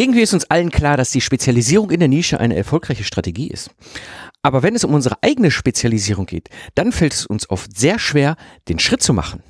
Irgendwie 0.00 0.22
ist 0.22 0.32
uns 0.32 0.46
allen 0.46 0.70
klar, 0.70 0.96
dass 0.96 1.10
die 1.10 1.20
Spezialisierung 1.20 1.90
in 1.90 2.00
der 2.00 2.08
Nische 2.08 2.40
eine 2.40 2.56
erfolgreiche 2.56 3.04
Strategie 3.04 3.48
ist. 3.48 3.68
Aber 4.40 4.62
wenn 4.62 4.74
es 4.74 4.82
um 4.82 4.94
unsere 4.94 5.22
eigene 5.22 5.50
Spezialisierung 5.50 6.24
geht, 6.24 6.48
dann 6.74 6.90
fällt 6.90 7.12
es 7.12 7.26
uns 7.26 7.50
oft 7.50 7.76
sehr 7.76 7.98
schwer, 7.98 8.36
den 8.70 8.78
Schritt 8.78 9.02
zu 9.02 9.12
machen. 9.12 9.42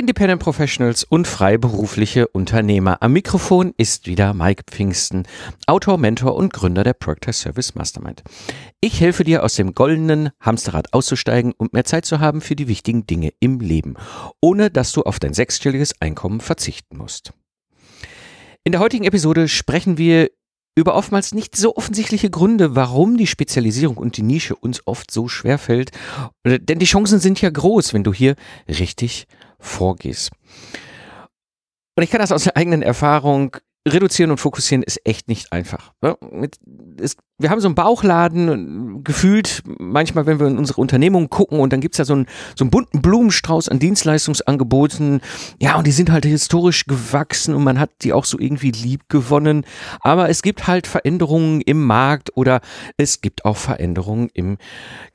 Independent 0.00 0.40
Professionals 0.40 1.04
und 1.04 1.28
freiberufliche 1.28 2.26
Unternehmer. 2.26 3.02
Am 3.02 3.12
Mikrofon 3.12 3.74
ist 3.76 4.06
wieder 4.06 4.32
Mike 4.32 4.62
Pfingsten, 4.66 5.24
Autor, 5.66 5.98
Mentor 5.98 6.36
und 6.36 6.54
Gründer 6.54 6.84
der 6.84 6.94
Proctor 6.94 7.34
Service 7.34 7.74
Mastermind. 7.74 8.22
Ich 8.80 9.02
helfe 9.02 9.24
dir 9.24 9.44
aus 9.44 9.56
dem 9.56 9.74
goldenen 9.74 10.30
Hamsterrad 10.40 10.94
auszusteigen 10.94 11.52
und 11.52 11.74
mehr 11.74 11.84
Zeit 11.84 12.06
zu 12.06 12.18
haben 12.18 12.40
für 12.40 12.56
die 12.56 12.66
wichtigen 12.66 13.06
Dinge 13.06 13.34
im 13.40 13.60
Leben, 13.60 13.96
ohne 14.40 14.70
dass 14.70 14.92
du 14.92 15.02
auf 15.02 15.18
dein 15.18 15.34
sechsstelliges 15.34 16.00
Einkommen 16.00 16.40
verzichten 16.40 16.96
musst. 16.96 17.34
In 18.64 18.72
der 18.72 18.80
heutigen 18.80 19.04
Episode 19.04 19.48
sprechen 19.48 19.98
wir 19.98 20.30
über 20.76 20.94
oftmals 20.94 21.34
nicht 21.34 21.56
so 21.56 21.76
offensichtliche 21.76 22.30
Gründe, 22.30 22.74
warum 22.74 23.18
die 23.18 23.26
Spezialisierung 23.26 23.98
und 23.98 24.16
die 24.16 24.22
Nische 24.22 24.56
uns 24.56 24.80
oft 24.86 25.10
so 25.10 25.28
schwer 25.28 25.58
fällt. 25.58 25.90
Denn 26.46 26.78
die 26.78 26.86
Chancen 26.86 27.18
sind 27.20 27.42
ja 27.42 27.50
groß, 27.50 27.92
wenn 27.92 28.04
du 28.04 28.14
hier 28.14 28.34
richtig 28.66 29.26
vorgehst. 29.60 30.30
Und 31.96 32.04
ich 32.04 32.10
kann 32.10 32.20
das 32.20 32.32
aus 32.32 32.44
der 32.44 32.56
eigenen 32.56 32.82
Erfahrung 32.82 33.56
reduzieren 33.88 34.30
und 34.30 34.36
fokussieren 34.36 34.82
ist 34.82 35.00
echt 35.06 35.28
nicht 35.28 35.52
einfach. 35.52 35.92
Wir 36.00 37.50
haben 37.50 37.60
so 37.60 37.68
einen 37.68 37.74
Bauchladen 37.74 39.02
gefühlt, 39.02 39.62
manchmal, 39.78 40.26
wenn 40.26 40.38
wir 40.38 40.48
in 40.48 40.58
unsere 40.58 40.80
Unternehmung 40.80 41.30
gucken 41.30 41.60
und 41.60 41.72
dann 41.72 41.80
gibt's 41.80 41.96
ja 41.96 42.04
so 42.04 42.12
einen, 42.12 42.26
so 42.54 42.64
einen 42.64 42.70
bunten 42.70 43.00
Blumenstrauß 43.00 43.70
an 43.70 43.78
Dienstleistungsangeboten. 43.78 45.22
Ja, 45.60 45.76
und 45.76 45.86
die 45.86 45.92
sind 45.92 46.10
halt 46.10 46.26
historisch 46.26 46.84
gewachsen 46.84 47.54
und 47.54 47.64
man 47.64 47.80
hat 47.80 47.90
die 48.02 48.12
auch 48.12 48.26
so 48.26 48.38
irgendwie 48.38 48.70
lieb 48.70 49.08
gewonnen. 49.08 49.64
Aber 50.00 50.28
es 50.28 50.42
gibt 50.42 50.66
halt 50.66 50.86
Veränderungen 50.86 51.62
im 51.62 51.82
Markt 51.82 52.36
oder 52.36 52.60
es 52.98 53.22
gibt 53.22 53.46
auch 53.46 53.56
Veränderungen 53.56 54.28
im 54.34 54.58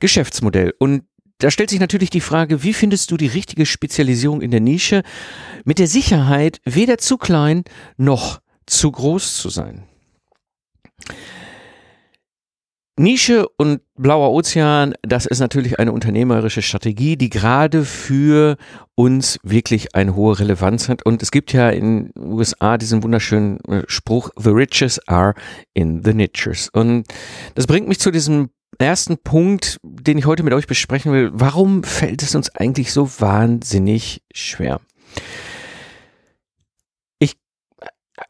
Geschäftsmodell. 0.00 0.74
Und 0.78 1.04
da 1.38 1.50
stellt 1.50 1.70
sich 1.70 1.80
natürlich 1.80 2.10
die 2.10 2.20
Frage, 2.20 2.62
wie 2.62 2.72
findest 2.72 3.10
du 3.10 3.16
die 3.16 3.26
richtige 3.26 3.66
Spezialisierung 3.66 4.40
in 4.40 4.50
der 4.50 4.60
Nische 4.60 5.02
mit 5.64 5.78
der 5.78 5.86
Sicherheit, 5.86 6.60
weder 6.64 6.98
zu 6.98 7.18
klein 7.18 7.64
noch 7.96 8.40
zu 8.66 8.90
groß 8.90 9.36
zu 9.36 9.48
sein? 9.50 9.84
Nische 12.98 13.46
und 13.58 13.82
blauer 13.94 14.32
Ozean, 14.32 14.94
das 15.02 15.26
ist 15.26 15.40
natürlich 15.40 15.78
eine 15.78 15.92
unternehmerische 15.92 16.62
Strategie, 16.62 17.18
die 17.18 17.28
gerade 17.28 17.84
für 17.84 18.56
uns 18.94 19.38
wirklich 19.42 19.94
eine 19.94 20.16
hohe 20.16 20.38
Relevanz 20.38 20.88
hat. 20.88 21.04
Und 21.04 21.22
es 21.22 21.30
gibt 21.30 21.52
ja 21.52 21.68
in 21.68 22.10
den 22.14 22.32
USA 22.32 22.78
diesen 22.78 23.02
wunderschönen 23.02 23.60
äh, 23.66 23.82
Spruch, 23.86 24.30
The 24.38 24.48
riches 24.48 24.98
are 25.08 25.34
in 25.74 26.02
the 26.04 26.14
niches. 26.14 26.70
Und 26.70 27.04
das 27.54 27.66
bringt 27.66 27.86
mich 27.86 28.00
zu 28.00 28.10
diesem 28.10 28.48
ersten 28.78 29.18
Punkt, 29.18 29.78
den 29.82 30.18
ich 30.18 30.26
heute 30.26 30.42
mit 30.42 30.52
euch 30.52 30.66
besprechen 30.66 31.12
will. 31.12 31.30
Warum 31.32 31.82
fällt 31.82 32.22
es 32.22 32.34
uns 32.34 32.50
eigentlich 32.50 32.92
so 32.92 33.08
wahnsinnig 33.20 34.22
schwer? 34.32 34.80
Ich 37.18 37.36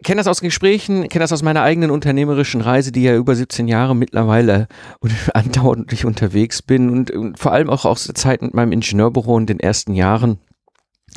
kenne 0.05 0.21
das 0.21 0.27
aus 0.27 0.41
Gesprächen, 0.41 1.09
kenne 1.09 1.23
das 1.23 1.33
aus 1.33 1.43
meiner 1.43 1.63
eigenen 1.63 1.91
unternehmerischen 1.91 2.61
Reise, 2.61 2.93
die 2.93 3.03
ja 3.03 3.15
über 3.17 3.35
17 3.35 3.69
Jahre 3.69 3.97
mittlerweile 3.97 4.69
andauernd 5.35 6.05
unterwegs 6.05 6.63
bin 6.63 6.91
und, 6.91 7.11
und, 7.11 7.39
vor 7.39 7.53
allem 7.53 7.71
auch 7.71 7.85
aus 7.85 8.05
der 8.05 8.15
Zeit 8.15 8.43
mit 8.43 8.55
meinem 8.55 8.73
Ingenieurbüro 8.73 9.39
in 9.39 9.47
den 9.47 9.61
ersten 9.61 9.95
Jahren. 9.95 10.39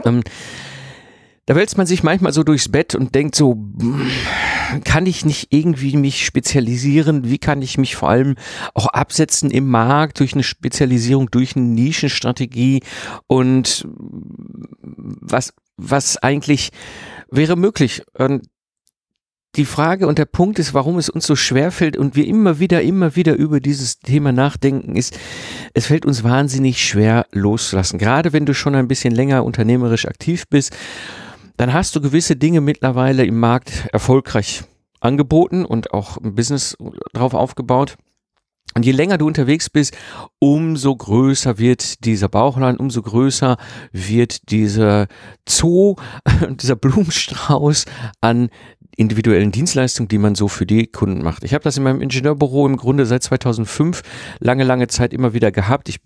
Ähm, 0.06 0.24
da 1.46 1.56
wälzt 1.56 1.78
man 1.78 1.88
sich 1.88 2.04
manchmal 2.04 2.32
so 2.32 2.44
durchs 2.44 2.70
Bett 2.70 2.94
und 2.94 3.16
denkt 3.16 3.34
so, 3.34 3.58
kann 4.84 5.06
ich 5.06 5.26
nicht 5.26 5.48
irgendwie 5.52 5.98
mich 5.98 6.26
spezialisieren? 6.26 7.30
Wie 7.30 7.38
kann 7.38 7.62
ich 7.62 7.78
mich 7.78 7.96
vor 7.96 8.10
allem 8.10 8.36
auch 8.74 8.88
absetzen 8.88 9.52
im 9.52 9.68
Markt 9.68 10.20
durch 10.20 10.34
eine 10.34 10.44
Spezialisierung, 10.44 11.30
durch 11.32 11.56
eine 11.56 11.66
Nischenstrategie? 11.66 12.82
Und 13.28 13.88
was, 14.82 15.54
was 15.78 16.18
eigentlich 16.18 16.70
wäre 17.30 17.56
möglich? 17.56 18.04
Und 18.18 18.48
die 19.56 19.66
Frage 19.66 20.08
und 20.08 20.20
der 20.20 20.26
Punkt 20.26 20.60
ist, 20.60 20.76
warum 20.76 21.00
es 21.00 21.10
uns 21.10 21.26
so 21.26 21.36
schwer 21.36 21.72
fällt 21.72 21.98
und 21.98 22.16
wir 22.16 22.28
immer 22.28 22.60
wieder, 22.60 22.84
immer 22.84 23.16
wieder 23.16 23.36
über 23.36 23.60
dieses 23.60 24.00
Thema 24.00 24.32
nachdenken, 24.32 24.96
ist, 24.96 25.18
es 25.74 25.88
fällt 25.88 26.06
uns 26.06 26.24
wahnsinnig 26.24 26.86
schwer 26.86 27.26
loszulassen. 27.32 27.98
Gerade 27.98 28.32
wenn 28.32 28.46
du 28.46 28.54
schon 28.54 28.76
ein 28.76 28.88
bisschen 28.88 29.14
länger 29.14 29.44
unternehmerisch 29.44 30.06
aktiv 30.06 30.44
bist 30.50 30.76
dann 31.60 31.74
hast 31.74 31.94
du 31.94 32.00
gewisse 32.00 32.38
Dinge 32.38 32.62
mittlerweile 32.62 33.26
im 33.26 33.38
Markt 33.38 33.90
erfolgreich 33.92 34.64
angeboten 35.02 35.66
und 35.66 35.94
auch 35.94 36.16
ein 36.16 36.34
Business 36.34 36.78
drauf 37.12 37.34
aufgebaut. 37.34 37.98
Und 38.76 38.86
je 38.86 38.94
länger 38.94 39.18
du 39.18 39.28
unterwegs 39.28 39.70
bist, 39.70 39.94
umso 40.40 40.96
größer 40.96 41.58
wird 41.58 42.06
dieser 42.06 42.30
Bauchladen, 42.30 42.80
umso 42.80 43.02
größer 43.02 43.58
wird 43.92 44.52
dieser 44.52 45.08
Zoo, 45.50 45.98
dieser 46.50 46.78
Blumenstrauß 46.78 47.84
an 48.22 48.50
individuellen 48.96 49.52
Dienstleistungen, 49.52 50.08
die 50.08 50.18
man 50.18 50.36
so 50.36 50.48
für 50.48 50.66
die 50.66 50.88
Kunden 50.88 51.24
macht. 51.24 51.44
Ich 51.44 51.54
habe 51.54 51.64
das 51.66 51.76
in 51.76 51.84
meinem 51.84 52.00
Ingenieurbüro 52.00 52.68
im 52.68 52.78
Grunde 52.78 53.06
seit 53.06 53.24
2005 53.24 54.02
lange, 54.40 54.64
lange 54.64 54.88
Zeit 54.88 55.12
immer 55.12 55.34
wieder 55.34 55.52
gehabt. 55.52 55.90
Ich 55.90 56.00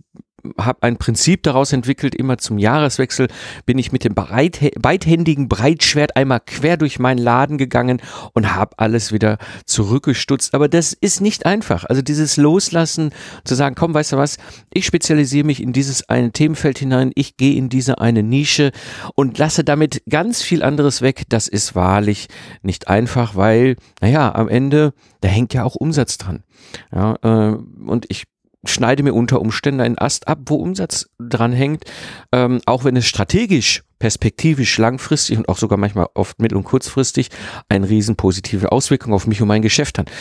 habe 0.57 0.83
ein 0.83 0.97
Prinzip 0.97 1.43
daraus 1.43 1.73
entwickelt, 1.73 2.15
immer 2.15 2.37
zum 2.37 2.57
Jahreswechsel 2.57 3.27
bin 3.65 3.77
ich 3.77 3.91
mit 3.91 4.03
dem 4.03 4.13
beidhändigen 4.13 5.47
Breitschwert 5.47 6.15
einmal 6.15 6.41
quer 6.45 6.77
durch 6.77 6.99
meinen 6.99 7.17
Laden 7.17 7.57
gegangen 7.57 8.01
und 8.33 8.53
habe 8.55 8.77
alles 8.77 9.11
wieder 9.11 9.37
zurückgestutzt. 9.65 10.53
Aber 10.53 10.67
das 10.67 10.93
ist 10.93 11.21
nicht 11.21 11.45
einfach. 11.45 11.85
Also 11.85 12.01
dieses 12.01 12.37
Loslassen, 12.37 13.11
zu 13.43 13.55
sagen, 13.55 13.75
komm, 13.75 13.93
weißt 13.93 14.13
du 14.13 14.17
was, 14.17 14.37
ich 14.73 14.85
spezialisiere 14.85 15.45
mich 15.45 15.61
in 15.61 15.73
dieses 15.73 16.09
eine 16.09 16.31
Themenfeld 16.31 16.79
hinein, 16.79 17.11
ich 17.15 17.37
gehe 17.37 17.55
in 17.55 17.69
diese 17.69 17.99
eine 17.99 18.23
Nische 18.23 18.71
und 19.15 19.37
lasse 19.37 19.63
damit 19.63 20.03
ganz 20.09 20.41
viel 20.41 20.63
anderes 20.63 21.01
weg, 21.01 21.23
das 21.29 21.47
ist 21.47 21.75
wahrlich 21.75 22.27
nicht 22.61 22.87
einfach, 22.87 23.35
weil, 23.35 23.75
naja, 24.01 24.33
am 24.33 24.49
Ende, 24.49 24.93
da 25.21 25.29
hängt 25.29 25.53
ja 25.53 25.63
auch 25.63 25.75
Umsatz 25.75 26.17
dran. 26.17 26.43
Ja, 26.91 27.15
äh, 27.21 27.57
und 27.85 28.05
ich 28.09 28.23
schneide 28.65 29.03
mir 29.03 29.13
unter 29.13 29.41
Umständen 29.41 29.81
einen 29.81 29.97
Ast 29.97 30.27
ab, 30.27 30.39
wo 30.45 30.55
Umsatz 30.55 31.09
dran 31.19 31.51
hängt, 31.51 31.83
ähm, 32.31 32.61
auch 32.65 32.83
wenn 32.83 32.95
es 32.95 33.05
strategisch, 33.05 33.83
perspektivisch, 33.99 34.77
langfristig 34.77 35.37
und 35.37 35.49
auch 35.49 35.57
sogar 35.57 35.77
manchmal 35.77 36.07
oft 36.13 36.41
mittel- 36.41 36.57
und 36.57 36.63
kurzfristig 36.63 37.29
eine 37.69 37.89
riesen 37.89 38.15
positive 38.15 38.71
Auswirkung 38.71 39.13
auf 39.13 39.27
mich 39.27 39.41
und 39.41 39.47
mein 39.47 39.61
Geschäft 39.61 39.97
hat. 39.99 40.11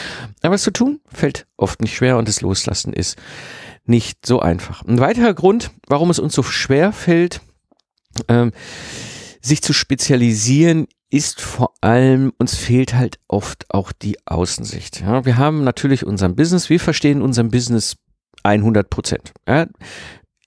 Aber 0.42 0.54
was 0.54 0.62
zu 0.62 0.72
tun, 0.72 1.00
fällt 1.06 1.46
oft 1.56 1.80
nicht 1.80 1.96
schwer 1.96 2.18
und 2.18 2.28
das 2.28 2.40
Loslassen 2.40 2.92
ist 2.92 3.16
nicht 3.84 4.26
so 4.26 4.40
einfach. 4.40 4.84
Ein 4.84 5.00
weiterer 5.00 5.34
Grund, 5.34 5.70
warum 5.88 6.10
es 6.10 6.18
uns 6.18 6.34
so 6.34 6.42
schwer 6.42 6.92
fällt, 6.92 7.40
ähm, 8.28 8.52
sich 9.40 9.62
zu 9.62 9.72
spezialisieren, 9.72 10.86
ist 11.12 11.42
vor 11.42 11.74
allem, 11.82 12.32
uns 12.38 12.56
fehlt 12.56 12.94
halt 12.94 13.18
oft 13.28 13.66
auch 13.68 13.92
die 13.92 14.16
Außensicht. 14.24 15.02
Ja, 15.02 15.26
wir 15.26 15.36
haben 15.36 15.62
natürlich 15.62 16.06
unseren 16.06 16.36
Business, 16.36 16.70
wir 16.70 16.80
verstehen 16.80 17.20
unseren 17.20 17.50
Business 17.50 17.96
100 18.42 18.90
Prozent. 18.90 19.32
Ja. 19.48 19.66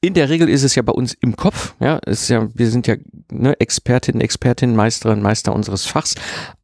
In 0.01 0.13
der 0.13 0.29
Regel 0.29 0.49
ist 0.49 0.63
es 0.63 0.75
ja 0.75 0.83
bei 0.83 0.91
uns 0.91 1.15
im 1.19 1.35
Kopf, 1.35 1.73
ja, 1.79 1.97
ist 1.97 2.29
ja, 2.29 2.47
wir 2.53 2.69
sind 2.69 2.85
ja 2.85 2.95
ne, 3.31 3.59
Expertinnen, 3.59 4.21
Expertinnen, 4.21 4.75
Meisterin, 4.75 5.21
Meister 5.21 5.53
unseres 5.53 5.85
Fachs, 5.85 6.13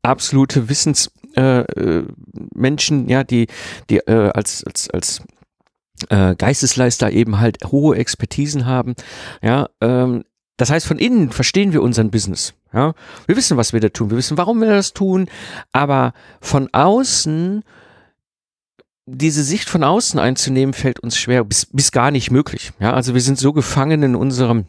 absolute 0.04 0.70
Wissensmenschen, 0.70 1.66
äh, 1.76 2.04
Menschen, 2.54 3.10
ja, 3.10 3.24
die, 3.24 3.48
die 3.90 3.98
äh, 3.98 4.30
als, 4.30 4.64
als, 4.64 4.92
als 4.92 5.22
äh, 6.10 6.36
Geistesleister 6.36 7.12
eben 7.12 7.40
halt 7.40 7.58
hohe 7.66 7.96
Expertisen 7.96 8.68
haben, 8.68 8.94
ja, 9.42 9.70
ähm, 9.82 10.24
das 10.62 10.70
heißt, 10.70 10.86
von 10.86 11.00
innen 11.00 11.32
verstehen 11.32 11.74
wir 11.74 11.82
unseren 11.82 12.12
Business. 12.12 12.54
Ja? 12.72 12.94
Wir 13.26 13.36
wissen, 13.36 13.58
was 13.58 13.74
wir 13.74 13.80
da 13.80 13.90
tun. 13.90 14.12
Wir 14.12 14.18
wissen, 14.18 14.38
warum 14.38 14.62
wir 14.62 14.70
das 14.70 14.94
tun. 14.94 15.28
Aber 15.72 16.14
von 16.40 16.70
außen 16.72 17.64
diese 19.14 19.44
Sicht 19.44 19.70
von 19.70 19.84
außen 19.84 20.20
einzunehmen, 20.20 20.74
fällt 20.74 21.00
uns 21.00 21.18
schwer, 21.18 21.44
bis, 21.44 21.68
bis 21.68 21.92
gar 21.92 22.12
nicht 22.12 22.32
möglich. 22.32 22.72
Ja, 22.80 22.94
also 22.94 23.14
wir 23.14 23.22
sind 23.22 23.38
so 23.38 23.54
gefangen 23.54 24.04
in 24.04 24.16
unserem 24.16 24.66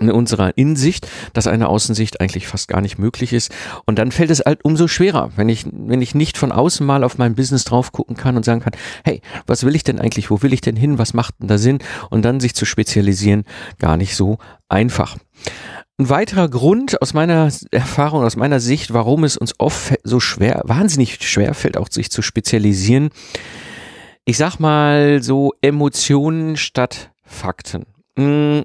in 0.00 0.10
unserer 0.10 0.56
Insicht, 0.56 1.06
dass 1.34 1.46
eine 1.46 1.68
Außensicht 1.68 2.20
eigentlich 2.20 2.46
fast 2.46 2.68
gar 2.68 2.80
nicht 2.80 2.98
möglich 2.98 3.34
ist. 3.34 3.52
Und 3.84 3.98
dann 3.98 4.10
fällt 4.10 4.30
es 4.30 4.40
halt 4.40 4.64
umso 4.64 4.88
schwerer, 4.88 5.32
wenn 5.36 5.50
ich, 5.50 5.66
wenn 5.70 6.00
ich 6.00 6.14
nicht 6.14 6.38
von 6.38 6.50
außen 6.50 6.84
mal 6.86 7.04
auf 7.04 7.18
mein 7.18 7.34
Business 7.34 7.64
drauf 7.64 7.92
gucken 7.92 8.16
kann 8.16 8.36
und 8.36 8.44
sagen 8.44 8.60
kann, 8.60 8.72
hey, 9.04 9.20
was 9.46 9.64
will 9.64 9.76
ich 9.76 9.84
denn 9.84 9.98
eigentlich? 9.98 10.30
Wo 10.30 10.42
will 10.42 10.52
ich 10.52 10.60
denn 10.60 10.76
hin? 10.76 10.98
Was 10.98 11.14
macht 11.14 11.34
denn 11.40 11.48
da 11.48 11.58
Sinn? 11.58 11.78
Und 12.10 12.24
dann 12.24 12.40
sich 12.40 12.54
zu 12.54 12.64
spezialisieren, 12.64 13.44
gar 13.78 13.96
nicht 13.96 14.16
so 14.16 14.38
einfach. 14.68 15.16
Ein 15.98 16.08
weiterer 16.08 16.48
Grund 16.48 17.00
aus 17.02 17.12
meiner 17.12 17.50
Erfahrung, 17.70 18.24
aus 18.24 18.36
meiner 18.36 18.60
Sicht, 18.60 18.94
warum 18.94 19.24
es 19.24 19.36
uns 19.36 19.54
oft 19.58 19.94
so 20.04 20.20
schwer, 20.20 20.62
wahnsinnig 20.64 21.18
schwer 21.22 21.54
fällt, 21.54 21.76
auch 21.76 21.88
sich 21.90 22.10
zu 22.10 22.22
spezialisieren, 22.22 23.10
ich 24.24 24.36
sag 24.36 24.58
mal 24.58 25.22
so 25.22 25.52
Emotionen 25.60 26.56
statt 26.56 27.10
Fakten. 27.22 27.86
Hm, 28.16 28.64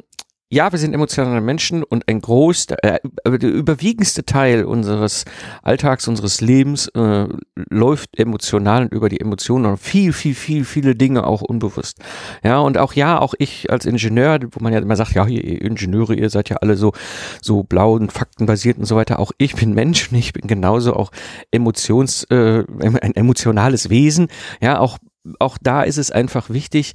ja, 0.49 0.71
wir 0.71 0.79
sind 0.79 0.93
emotionale 0.93 1.41
Menschen 1.41 1.83
und 1.83 2.07
ein 2.07 2.21
groß, 2.21 2.67
äh, 2.81 2.99
der 3.25 3.49
überwiegendste 3.49 4.23
Teil 4.23 4.63
unseres 4.63 5.25
Alltags, 5.61 6.07
unseres 6.07 6.39
Lebens 6.39 6.87
äh, 6.89 7.27
läuft 7.69 8.17
emotional 8.17 8.83
und 8.83 8.93
über 8.93 9.09
die 9.09 9.19
Emotionen 9.19 9.65
und 9.65 9.77
viel, 9.77 10.13
viel, 10.13 10.35
viel, 10.35 10.63
viele 10.63 10.95
Dinge 10.95 11.27
auch 11.27 11.41
unbewusst. 11.41 11.99
Ja, 12.43 12.59
und 12.59 12.77
auch 12.77 12.93
ja, 12.93 13.19
auch 13.19 13.33
ich 13.39 13.69
als 13.69 13.85
Ingenieur, 13.85 14.39
wo 14.51 14.63
man 14.63 14.71
ja 14.71 14.79
immer 14.79 14.95
sagt, 14.95 15.15
ja, 15.15 15.27
ihr 15.27 15.61
Ingenieure, 15.61 16.15
ihr 16.15 16.29
seid 16.29 16.47
ja 16.49 16.57
alle 16.57 16.77
so, 16.77 16.93
so 17.41 17.63
blau 17.63 17.95
und 17.95 18.13
faktenbasiert 18.13 18.77
und 18.77 18.85
so 18.85 18.95
weiter. 18.95 19.19
Auch 19.19 19.33
ich 19.37 19.53
bin 19.55 19.73
Mensch 19.73 20.11
und 20.11 20.17
ich 20.17 20.31
bin 20.31 20.47
genauso 20.47 20.93
auch 20.93 21.11
emotions, 21.51 22.23
äh, 22.25 22.63
ein 22.79 23.15
emotionales 23.15 23.89
Wesen. 23.89 24.27
Ja, 24.61 24.79
auch 24.79 24.97
auch 25.39 25.57
da 25.61 25.83
ist 25.83 25.97
es 25.97 26.11
einfach 26.11 26.49
wichtig, 26.49 26.93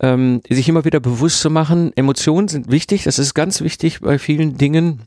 ähm, 0.00 0.40
sich 0.48 0.68
immer 0.68 0.84
wieder 0.84 1.00
bewusst 1.00 1.40
zu 1.40 1.50
machen, 1.50 1.92
Emotionen 1.96 2.48
sind 2.48 2.70
wichtig, 2.70 3.04
das 3.04 3.18
ist 3.18 3.34
ganz 3.34 3.60
wichtig 3.60 4.00
bei 4.00 4.18
vielen 4.18 4.58
Dingen, 4.58 5.02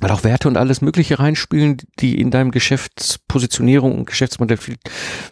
weil 0.00 0.10
auch 0.10 0.24
Werte 0.24 0.48
und 0.48 0.56
alles 0.56 0.80
Mögliche 0.80 1.20
reinspielen, 1.20 1.76
die 2.00 2.20
in 2.20 2.30
deinem 2.30 2.50
Geschäftspositionierung 2.50 3.96
und 3.96 4.06
Geschäftsmodell 4.06 4.56
viel, 4.56 4.76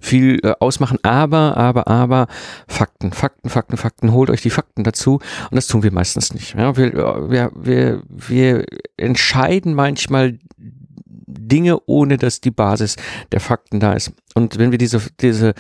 viel 0.01 0.39
äh, 0.45 0.55
ausmachen. 0.61 0.99
Aber, 1.03 1.57
aber, 1.57 1.89
aber 1.89 2.29
Fakten, 2.69 3.13
Fakten, 3.13 3.49
Fakten, 3.49 3.77
Fakten. 3.77 4.13
Holt 4.13 4.31
euch 4.31 4.41
die 4.41 4.51
Fakten 4.51 4.85
dazu. 4.85 5.15
Und 5.51 5.57
das 5.57 5.67
tun 5.67 5.83
wir 5.83 5.93
meistens 5.93 6.33
nicht. 6.33 6.55
Ja, 6.55 6.77
wir, 6.77 6.93
wir, 7.29 7.51
wir, 7.57 8.03
wir 8.09 8.65
entscheiden 8.97 9.75
manchmal 9.75 10.39
Dinge, 10.57 11.79
ohne 11.87 12.17
dass 12.17 12.41
die 12.41 12.51
Basis 12.51 12.97
der 13.33 13.41
Fakten 13.41 13.81
da 13.81 13.95
ist. 13.95 14.13
Und 14.35 14.59
wenn 14.59 14.71
wir 14.71 14.79
diese, 14.79 15.03
diese, 15.21 15.55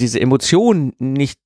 diese 0.00 0.20
Emotionen 0.20 0.94
nicht 0.98 1.38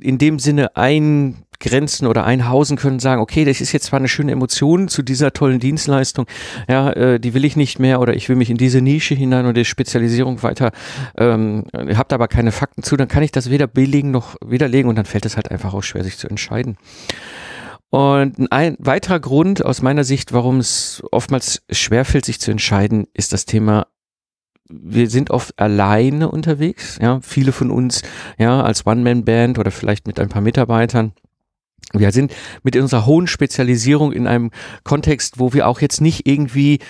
in 0.00 0.18
dem 0.18 0.38
Sinne 0.38 0.76
eingrenzen 0.76 2.06
oder 2.06 2.24
einhausen 2.24 2.76
können, 2.76 2.98
sagen, 2.98 3.22
okay, 3.22 3.44
das 3.44 3.60
ist 3.60 3.72
jetzt 3.72 3.86
zwar 3.86 3.98
eine 3.98 4.08
schöne 4.08 4.32
Emotion 4.32 4.88
zu 4.88 5.02
dieser 5.02 5.32
tollen 5.32 5.60
Dienstleistung, 5.60 6.26
ja, 6.68 6.90
äh, 6.92 7.20
die 7.20 7.34
will 7.34 7.44
ich 7.44 7.56
nicht 7.56 7.78
mehr 7.78 8.00
oder 8.00 8.14
ich 8.14 8.28
will 8.28 8.36
mich 8.36 8.50
in 8.50 8.58
diese 8.58 8.80
Nische 8.80 9.14
hinein 9.14 9.46
oder 9.46 9.54
die 9.54 9.64
Spezialisierung 9.64 10.42
weiter, 10.42 10.72
ähm, 11.16 11.64
habt 11.72 12.12
aber 12.12 12.28
keine 12.28 12.52
Fakten 12.52 12.82
zu, 12.82 12.96
dann 12.96 13.08
kann 13.08 13.22
ich 13.22 13.32
das 13.32 13.50
weder 13.50 13.66
belegen 13.66 14.10
noch 14.10 14.36
widerlegen 14.44 14.88
und 14.88 14.96
dann 14.96 15.06
fällt 15.06 15.24
es 15.24 15.36
halt 15.36 15.50
einfach 15.50 15.72
auch 15.74 15.82
schwer, 15.82 16.04
sich 16.04 16.18
zu 16.18 16.28
entscheiden. 16.28 16.76
Und 17.90 18.52
ein 18.52 18.76
weiterer 18.78 19.18
Grund 19.18 19.64
aus 19.64 19.80
meiner 19.80 20.04
Sicht, 20.04 20.34
warum 20.34 20.58
es 20.58 21.02
oftmals 21.10 21.62
schwerfällt, 21.70 22.26
sich 22.26 22.38
zu 22.38 22.50
entscheiden, 22.50 23.06
ist 23.14 23.32
das 23.32 23.46
Thema 23.46 23.86
wir 24.68 25.08
sind 25.08 25.30
oft 25.30 25.58
alleine 25.58 26.30
unterwegs, 26.30 26.98
ja, 27.00 27.20
viele 27.22 27.52
von 27.52 27.70
uns, 27.70 28.02
ja, 28.38 28.62
als 28.62 28.86
One-Man-Band 28.86 29.58
oder 29.58 29.70
vielleicht 29.70 30.06
mit 30.06 30.20
ein 30.20 30.28
paar 30.28 30.42
Mitarbeitern. 30.42 31.12
Wir 31.94 32.12
sind 32.12 32.34
mit 32.62 32.76
unserer 32.76 33.06
hohen 33.06 33.26
Spezialisierung 33.26 34.12
in 34.12 34.26
einem 34.26 34.50
Kontext, 34.84 35.38
wo 35.38 35.54
wir 35.54 35.66
auch 35.66 35.80
jetzt 35.80 36.00
nicht 36.00 36.26
irgendwie 36.26 36.80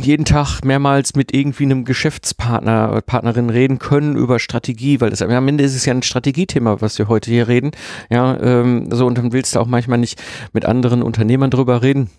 jeden 0.00 0.24
Tag 0.24 0.62
mehrmals 0.62 1.14
mit 1.14 1.34
irgendwie 1.34 1.64
einem 1.64 1.84
Geschäftspartner 1.84 2.90
oder 2.92 3.00
Partnerin 3.00 3.50
reden 3.50 3.78
können 3.78 4.16
über 4.16 4.38
Strategie, 4.38 5.00
weil 5.00 5.10
das 5.10 5.22
am 5.22 5.48
Ende 5.48 5.64
ist 5.64 5.74
es 5.74 5.86
ja 5.86 5.94
ein 5.94 6.02
Strategiethema, 6.02 6.80
was 6.80 6.98
wir 6.98 7.08
heute 7.08 7.30
hier 7.30 7.48
reden. 7.48 7.70
Ja, 8.10 8.38
ähm, 8.40 8.88
so 8.90 9.06
und 9.06 9.16
dann 9.16 9.32
willst 9.32 9.54
du 9.54 9.60
auch 9.60 9.66
manchmal 9.66 9.98
nicht 9.98 10.22
mit 10.52 10.66
anderen 10.66 11.02
Unternehmern 11.02 11.50
drüber 11.50 11.82
reden 11.82 12.10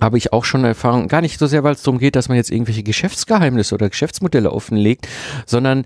habe 0.00 0.18
ich 0.18 0.32
auch 0.32 0.44
schon 0.44 0.64
Erfahrung, 0.64 1.08
gar 1.08 1.20
nicht 1.20 1.38
so 1.38 1.46
sehr, 1.46 1.64
weil 1.64 1.74
es 1.74 1.82
darum 1.82 1.98
geht, 1.98 2.16
dass 2.16 2.28
man 2.28 2.36
jetzt 2.36 2.50
irgendwelche 2.50 2.82
Geschäftsgeheimnisse 2.82 3.74
oder 3.74 3.88
Geschäftsmodelle 3.88 4.52
offenlegt, 4.52 5.08
sondern 5.46 5.84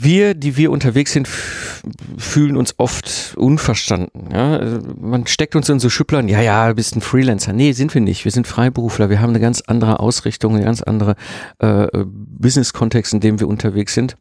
wir, 0.00 0.34
die 0.34 0.56
wir 0.56 0.70
unterwegs 0.70 1.12
sind, 1.12 1.26
fühlen 1.26 2.56
uns 2.56 2.74
oft 2.78 3.34
unverstanden. 3.36 4.28
Ja? 4.32 4.56
Also 4.56 4.78
man 5.00 5.26
steckt 5.26 5.56
uns 5.56 5.68
in 5.68 5.80
so 5.80 5.90
Schubladen, 5.90 6.28
ja, 6.28 6.40
ja, 6.40 6.72
bist 6.72 6.94
ein 6.94 7.00
Freelancer. 7.00 7.52
Nee, 7.52 7.72
sind 7.72 7.92
wir 7.94 8.00
nicht. 8.00 8.24
Wir 8.24 8.30
sind 8.30 8.46
Freiberufler. 8.46 9.10
Wir 9.10 9.20
haben 9.20 9.30
eine 9.30 9.40
ganz 9.40 9.60
andere 9.66 9.98
Ausrichtung, 9.98 10.54
eine 10.54 10.64
ganz 10.64 10.82
andere 10.82 11.16
äh, 11.58 11.88
Business-Kontext, 12.04 13.12
in 13.12 13.20
dem 13.20 13.40
wir 13.40 13.48
unterwegs 13.48 13.92
sind. 13.92 14.16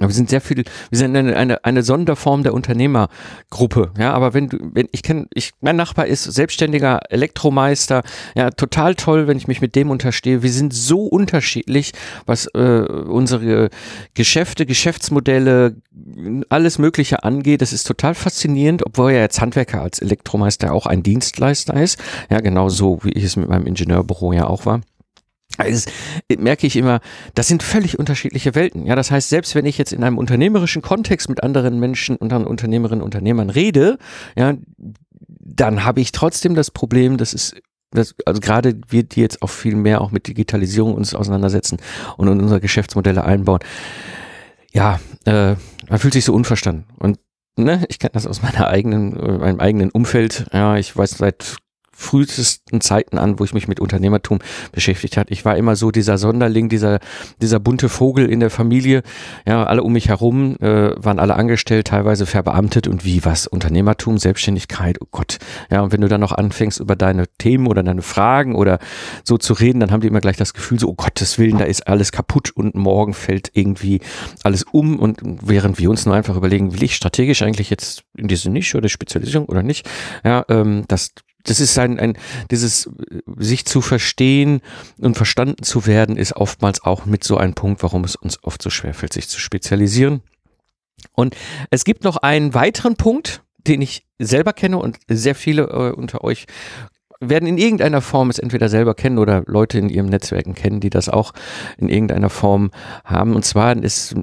Wir 0.00 0.10
sind 0.10 0.28
sehr 0.28 0.40
viel, 0.40 0.64
wir 0.90 0.98
sind 0.98 1.16
eine, 1.16 1.36
eine, 1.36 1.64
eine 1.64 1.82
Sonderform 1.82 2.42
der 2.42 2.54
Unternehmergruppe, 2.54 3.92
ja, 3.98 4.12
aber 4.12 4.34
wenn 4.34 4.48
du, 4.48 4.58
wenn 4.74 4.88
ich 4.92 5.02
kenne, 5.02 5.26
ich, 5.32 5.52
mein 5.60 5.76
Nachbar 5.76 6.06
ist 6.06 6.24
selbstständiger 6.24 7.00
Elektromeister, 7.10 8.02
ja, 8.34 8.50
total 8.50 8.94
toll, 8.94 9.26
wenn 9.26 9.36
ich 9.36 9.48
mich 9.48 9.60
mit 9.60 9.74
dem 9.74 9.90
unterstehe. 9.90 10.42
Wir 10.42 10.52
sind 10.52 10.74
so 10.74 11.04
unterschiedlich, 11.04 11.92
was 12.26 12.46
äh, 12.54 12.58
unsere 12.58 13.70
Geschäfte, 14.14 14.66
Geschäftsmodelle, 14.66 15.76
alles 16.48 16.78
Mögliche 16.78 17.24
angeht. 17.24 17.62
Das 17.62 17.72
ist 17.72 17.84
total 17.84 18.14
faszinierend, 18.14 18.84
obwohl 18.84 19.12
er 19.12 19.20
jetzt 19.20 19.40
Handwerker 19.40 19.82
als 19.82 20.00
Elektromeister 20.00 20.72
auch 20.72 20.86
ein 20.86 21.02
Dienstleister 21.02 21.80
ist, 21.80 22.02
ja, 22.28 22.40
genauso 22.40 22.98
wie 23.02 23.12
ich 23.12 23.24
es 23.24 23.36
mit 23.36 23.48
meinem 23.48 23.66
Ingenieurbüro 23.66 24.32
ja 24.32 24.46
auch 24.46 24.66
war. 24.66 24.80
Also 25.58 25.90
merke 26.38 26.66
ich 26.66 26.76
immer, 26.76 27.00
das 27.34 27.48
sind 27.48 27.62
völlig 27.62 27.98
unterschiedliche 27.98 28.54
Welten. 28.54 28.86
Ja, 28.86 28.94
das 28.94 29.10
heißt, 29.10 29.28
selbst 29.28 29.54
wenn 29.54 29.66
ich 29.66 29.78
jetzt 29.78 29.92
in 29.92 30.04
einem 30.04 30.18
unternehmerischen 30.18 30.82
Kontext 30.82 31.28
mit 31.28 31.42
anderen 31.42 31.78
Menschen 31.80 32.16
und 32.16 32.32
anderen 32.32 32.46
Unternehmerinnen 32.46 33.02
und 33.02 33.06
Unternehmern 33.06 33.50
rede, 33.50 33.98
ja, 34.36 34.54
dann 35.18 35.84
habe 35.84 36.00
ich 36.00 36.12
trotzdem 36.12 36.54
das 36.54 36.70
Problem, 36.70 37.16
dass 37.16 37.32
es 37.32 37.54
das, 37.92 38.14
also 38.26 38.40
gerade 38.40 38.78
wir, 38.88 39.04
die 39.04 39.20
jetzt 39.20 39.42
auch 39.42 39.50
viel 39.50 39.76
mehr 39.76 40.00
auch 40.00 40.10
mit 40.10 40.26
Digitalisierung 40.26 40.94
uns 40.94 41.14
auseinandersetzen 41.14 41.78
und 42.16 42.28
in 42.28 42.40
unsere 42.40 42.60
Geschäftsmodelle 42.60 43.24
einbauen. 43.24 43.60
Ja, 44.72 45.00
äh, 45.24 45.54
man 45.88 45.98
fühlt 45.98 46.12
sich 46.12 46.24
so 46.24 46.34
unverstanden. 46.34 46.84
Und 46.98 47.18
ne, 47.56 47.84
ich 47.88 47.98
kenne 47.98 48.12
das 48.12 48.26
aus 48.26 48.42
meiner 48.42 48.68
eigenen, 48.68 49.18
äh, 49.18 49.38
meinem 49.38 49.60
eigenen 49.60 49.90
Umfeld. 49.90 50.46
Ja, 50.52 50.76
ich 50.76 50.94
weiß 50.94 51.12
seit 51.12 51.56
frühesten 51.96 52.80
Zeiten 52.80 53.18
an, 53.18 53.38
wo 53.38 53.44
ich 53.44 53.54
mich 53.54 53.68
mit 53.68 53.80
Unternehmertum 53.80 54.38
beschäftigt 54.70 55.16
hat. 55.16 55.30
Ich 55.30 55.44
war 55.44 55.56
immer 55.56 55.76
so 55.76 55.90
dieser 55.90 56.18
Sonderling, 56.18 56.68
dieser, 56.68 57.00
dieser 57.40 57.58
bunte 57.58 57.88
Vogel 57.88 58.30
in 58.30 58.40
der 58.40 58.50
Familie. 58.50 59.02
Ja, 59.46 59.64
alle 59.64 59.82
um 59.82 59.92
mich 59.92 60.08
herum 60.08 60.56
äh, 60.60 60.92
waren 60.96 61.18
alle 61.18 61.34
angestellt, 61.34 61.88
teilweise 61.88 62.26
verbeamtet 62.26 62.86
und 62.86 63.04
wie 63.04 63.24
was? 63.24 63.46
Unternehmertum, 63.46 64.18
Selbstständigkeit, 64.18 64.98
oh 65.00 65.06
Gott. 65.10 65.38
Ja, 65.70 65.80
und 65.80 65.92
wenn 65.92 66.02
du 66.02 66.08
dann 66.08 66.20
noch 66.20 66.32
anfängst 66.32 66.80
über 66.80 66.96
deine 66.96 67.26
Themen 67.38 67.66
oder 67.66 67.82
deine 67.82 68.02
Fragen 68.02 68.54
oder 68.54 68.78
so 69.24 69.38
zu 69.38 69.54
reden, 69.54 69.80
dann 69.80 69.90
haben 69.90 70.02
die 70.02 70.08
immer 70.08 70.20
gleich 70.20 70.36
das 70.36 70.52
Gefühl 70.52 70.78
so, 70.78 70.88
oh 70.88 70.94
Gottes 70.94 71.38
Willen, 71.38 71.58
da 71.58 71.64
ist 71.64 71.88
alles 71.88 72.12
kaputt 72.12 72.50
und 72.54 72.74
morgen 72.74 73.14
fällt 73.14 73.50
irgendwie 73.54 74.00
alles 74.42 74.64
um 74.70 74.98
und 74.98 75.20
während 75.22 75.78
wir 75.78 75.88
uns 75.88 76.04
nur 76.04 76.14
einfach 76.14 76.36
überlegen, 76.36 76.74
will 76.74 76.82
ich 76.82 76.94
strategisch 76.94 77.42
eigentlich 77.42 77.70
jetzt 77.70 78.04
in 78.16 78.28
diese 78.28 78.50
Nische 78.50 78.76
oder 78.76 78.88
Spezialisierung 78.88 79.46
oder 79.46 79.62
nicht? 79.62 79.88
Ja, 80.24 80.44
ähm, 80.48 80.84
das 80.88 81.12
das 81.46 81.60
ist 81.60 81.78
ein, 81.78 81.98
ein, 81.98 82.18
dieses 82.50 82.90
sich 83.36 83.64
zu 83.64 83.80
verstehen 83.80 84.60
und 84.98 85.16
verstanden 85.16 85.62
zu 85.62 85.86
werden, 85.86 86.16
ist 86.16 86.36
oftmals 86.36 86.82
auch 86.82 87.06
mit 87.06 87.24
so 87.24 87.36
ein 87.36 87.54
Punkt, 87.54 87.82
warum 87.82 88.04
es 88.04 88.16
uns 88.16 88.42
oft 88.42 88.62
so 88.62 88.70
schwerfällt, 88.70 89.12
sich 89.12 89.28
zu 89.28 89.40
spezialisieren. 89.40 90.22
Und 91.12 91.36
es 91.70 91.84
gibt 91.84 92.04
noch 92.04 92.16
einen 92.18 92.54
weiteren 92.54 92.96
Punkt, 92.96 93.42
den 93.66 93.82
ich 93.82 94.06
selber 94.18 94.52
kenne 94.52 94.78
und 94.78 94.98
sehr 95.08 95.34
viele 95.34 95.64
äh, 95.64 95.92
unter 95.92 96.24
euch 96.24 96.46
werden 97.28 97.46
in 97.46 97.58
irgendeiner 97.58 98.00
Form 98.00 98.30
es 98.30 98.38
entweder 98.38 98.68
selber 98.68 98.94
kennen 98.94 99.18
oder 99.18 99.42
Leute 99.46 99.78
in 99.78 99.88
ihrem 99.88 100.06
Netzwerken 100.06 100.54
kennen, 100.54 100.80
die 100.80 100.90
das 100.90 101.08
auch 101.08 101.32
in 101.78 101.88
irgendeiner 101.88 102.30
Form 102.30 102.70
haben. 103.04 103.34
Und 103.34 103.44
zwar 103.44 103.76
ist 103.76 104.14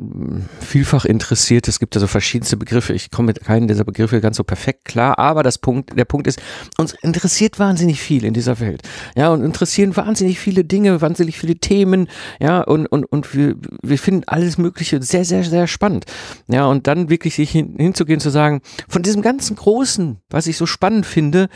vielfach 0.59 1.05
interessiert, 1.05 1.67
es 1.67 1.79
gibt 1.79 1.95
also 1.95 2.07
verschiedenste 2.07 2.57
Begriffe. 2.57 2.93
Ich 2.93 3.11
komme 3.11 3.27
mit 3.27 3.41
keinen 3.43 3.67
dieser 3.67 3.83
Begriffe 3.83 4.21
ganz 4.21 4.37
so 4.37 4.43
perfekt 4.43 4.85
klar, 4.85 5.19
aber 5.19 5.43
das 5.43 5.57
Punkt, 5.57 5.97
der 5.97 6.05
Punkt 6.05 6.27
ist, 6.27 6.41
uns 6.77 6.93
interessiert 7.01 7.59
wahnsinnig 7.59 8.01
viel 8.01 8.25
in 8.25 8.33
dieser 8.33 8.59
Welt. 8.59 8.81
Ja, 9.15 9.29
und 9.29 9.43
interessieren 9.43 9.95
wahnsinnig 9.95 10.39
viele 10.39 10.63
Dinge, 10.63 11.01
wahnsinnig 11.01 11.37
viele 11.37 11.55
Themen. 11.55 12.07
Ja, 12.39 12.61
und, 12.61 12.87
und, 12.87 13.05
und 13.05 13.35
wir, 13.35 13.55
wir 13.81 13.97
finden 13.97 14.23
alles 14.27 14.57
Mögliche 14.57 15.01
sehr, 15.01 15.25
sehr, 15.25 15.43
sehr 15.43 15.67
spannend. 15.67 16.05
Ja, 16.47 16.65
und 16.65 16.87
dann 16.87 17.09
wirklich 17.09 17.35
sich 17.35 17.51
hin, 17.51 17.75
hinzugehen, 17.77 18.19
zu 18.19 18.29
sagen, 18.29 18.61
von 18.87 19.03
diesem 19.03 19.21
ganzen 19.21 19.55
Großen, 19.55 20.17
was 20.29 20.47
ich 20.47 20.57
so 20.57 20.65
spannend 20.65 21.05
finde, 21.05 21.49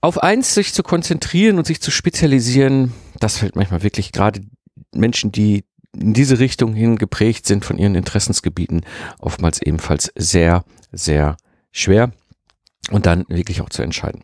auf 0.00 0.22
eins 0.22 0.54
sich 0.54 0.72
zu 0.72 0.82
konzentrieren 0.82 1.58
und 1.58 1.66
sich 1.66 1.80
zu 1.80 1.90
spezialisieren, 1.90 2.92
das 3.18 3.38
fällt 3.38 3.56
manchmal 3.56 3.82
wirklich 3.82 4.12
gerade 4.12 4.40
Menschen, 4.94 5.32
die 5.32 5.64
in 5.92 6.14
diese 6.14 6.38
Richtung 6.38 6.74
hin 6.74 6.96
geprägt 6.96 7.46
sind 7.46 7.64
von 7.64 7.78
ihren 7.78 7.94
Interessensgebieten, 7.94 8.84
oftmals 9.18 9.60
ebenfalls 9.60 10.12
sehr, 10.14 10.64
sehr 10.92 11.36
schwer 11.72 12.12
und 12.90 13.06
dann 13.06 13.24
wirklich 13.28 13.60
auch 13.60 13.70
zu 13.70 13.82
entscheiden. 13.82 14.22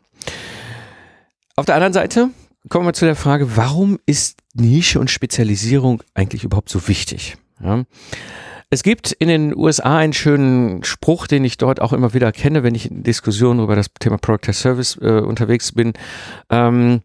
Auf 1.57 1.67
der 1.67 1.75
anderen 1.75 1.93
Seite 1.93 2.31
kommen 2.69 2.87
wir 2.87 2.93
zu 2.93 3.05
der 3.05 3.17
Frage, 3.17 3.57
warum 3.57 3.99
ist 4.07 4.39
Nische 4.55 5.01
und 5.01 5.11
Spezialisierung 5.11 6.03
eigentlich 6.15 6.45
überhaupt 6.45 6.69
so 6.69 6.87
wichtig? 6.89 7.37
Ja? 7.61 7.85
Es 8.71 8.83
gibt 8.83 9.13
in 9.13 9.29
den 9.29 9.57
USA 9.57 9.99
einen 9.99 10.13
schönen 10.13 10.85
Spruch, 10.85 11.27
den 11.27 11.45
ich 11.45 11.59
dort 11.59 11.81
auch 11.81 11.93
immer 11.93 12.15
wieder 12.15 12.33
kenne, 12.33 12.63
wenn 12.63 12.75
ich 12.75 12.91
in 12.91 13.03
Diskussionen 13.03 13.61
über 13.61 13.77
das 13.77 13.87
Thema 13.99 14.19
Product 14.19 14.49
as 14.49 14.61
Service 14.61 14.99
äh, 15.01 15.21
unterwegs 15.21 15.73
bin. 15.73 15.93
Ähm, 16.51 17.03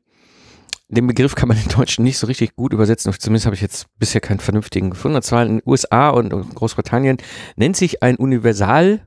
den 0.90 1.06
Begriff 1.06 1.36
kann 1.36 1.48
man 1.48 1.58
in 1.58 1.70
Deutschen 1.70 2.04
nicht 2.04 2.18
so 2.18 2.26
richtig 2.28 2.56
gut 2.56 2.74
übersetzen. 2.74 3.14
Zumindest 3.18 3.46
habe 3.46 3.56
ich 3.56 3.62
jetzt 3.62 3.88
bisher 4.00 4.22
keinen 4.22 4.40
vernünftigen 4.40 4.90
gefunden. 4.90 5.18
Und 5.18 5.24
zwar 5.24 5.44
in 5.44 5.60
den 5.60 5.62
USA 5.66 6.10
und 6.10 6.30
Großbritannien 6.56 7.18
nennt 7.56 7.78
sich 7.78 8.02
ein 8.02 8.16
Universal 8.16 9.02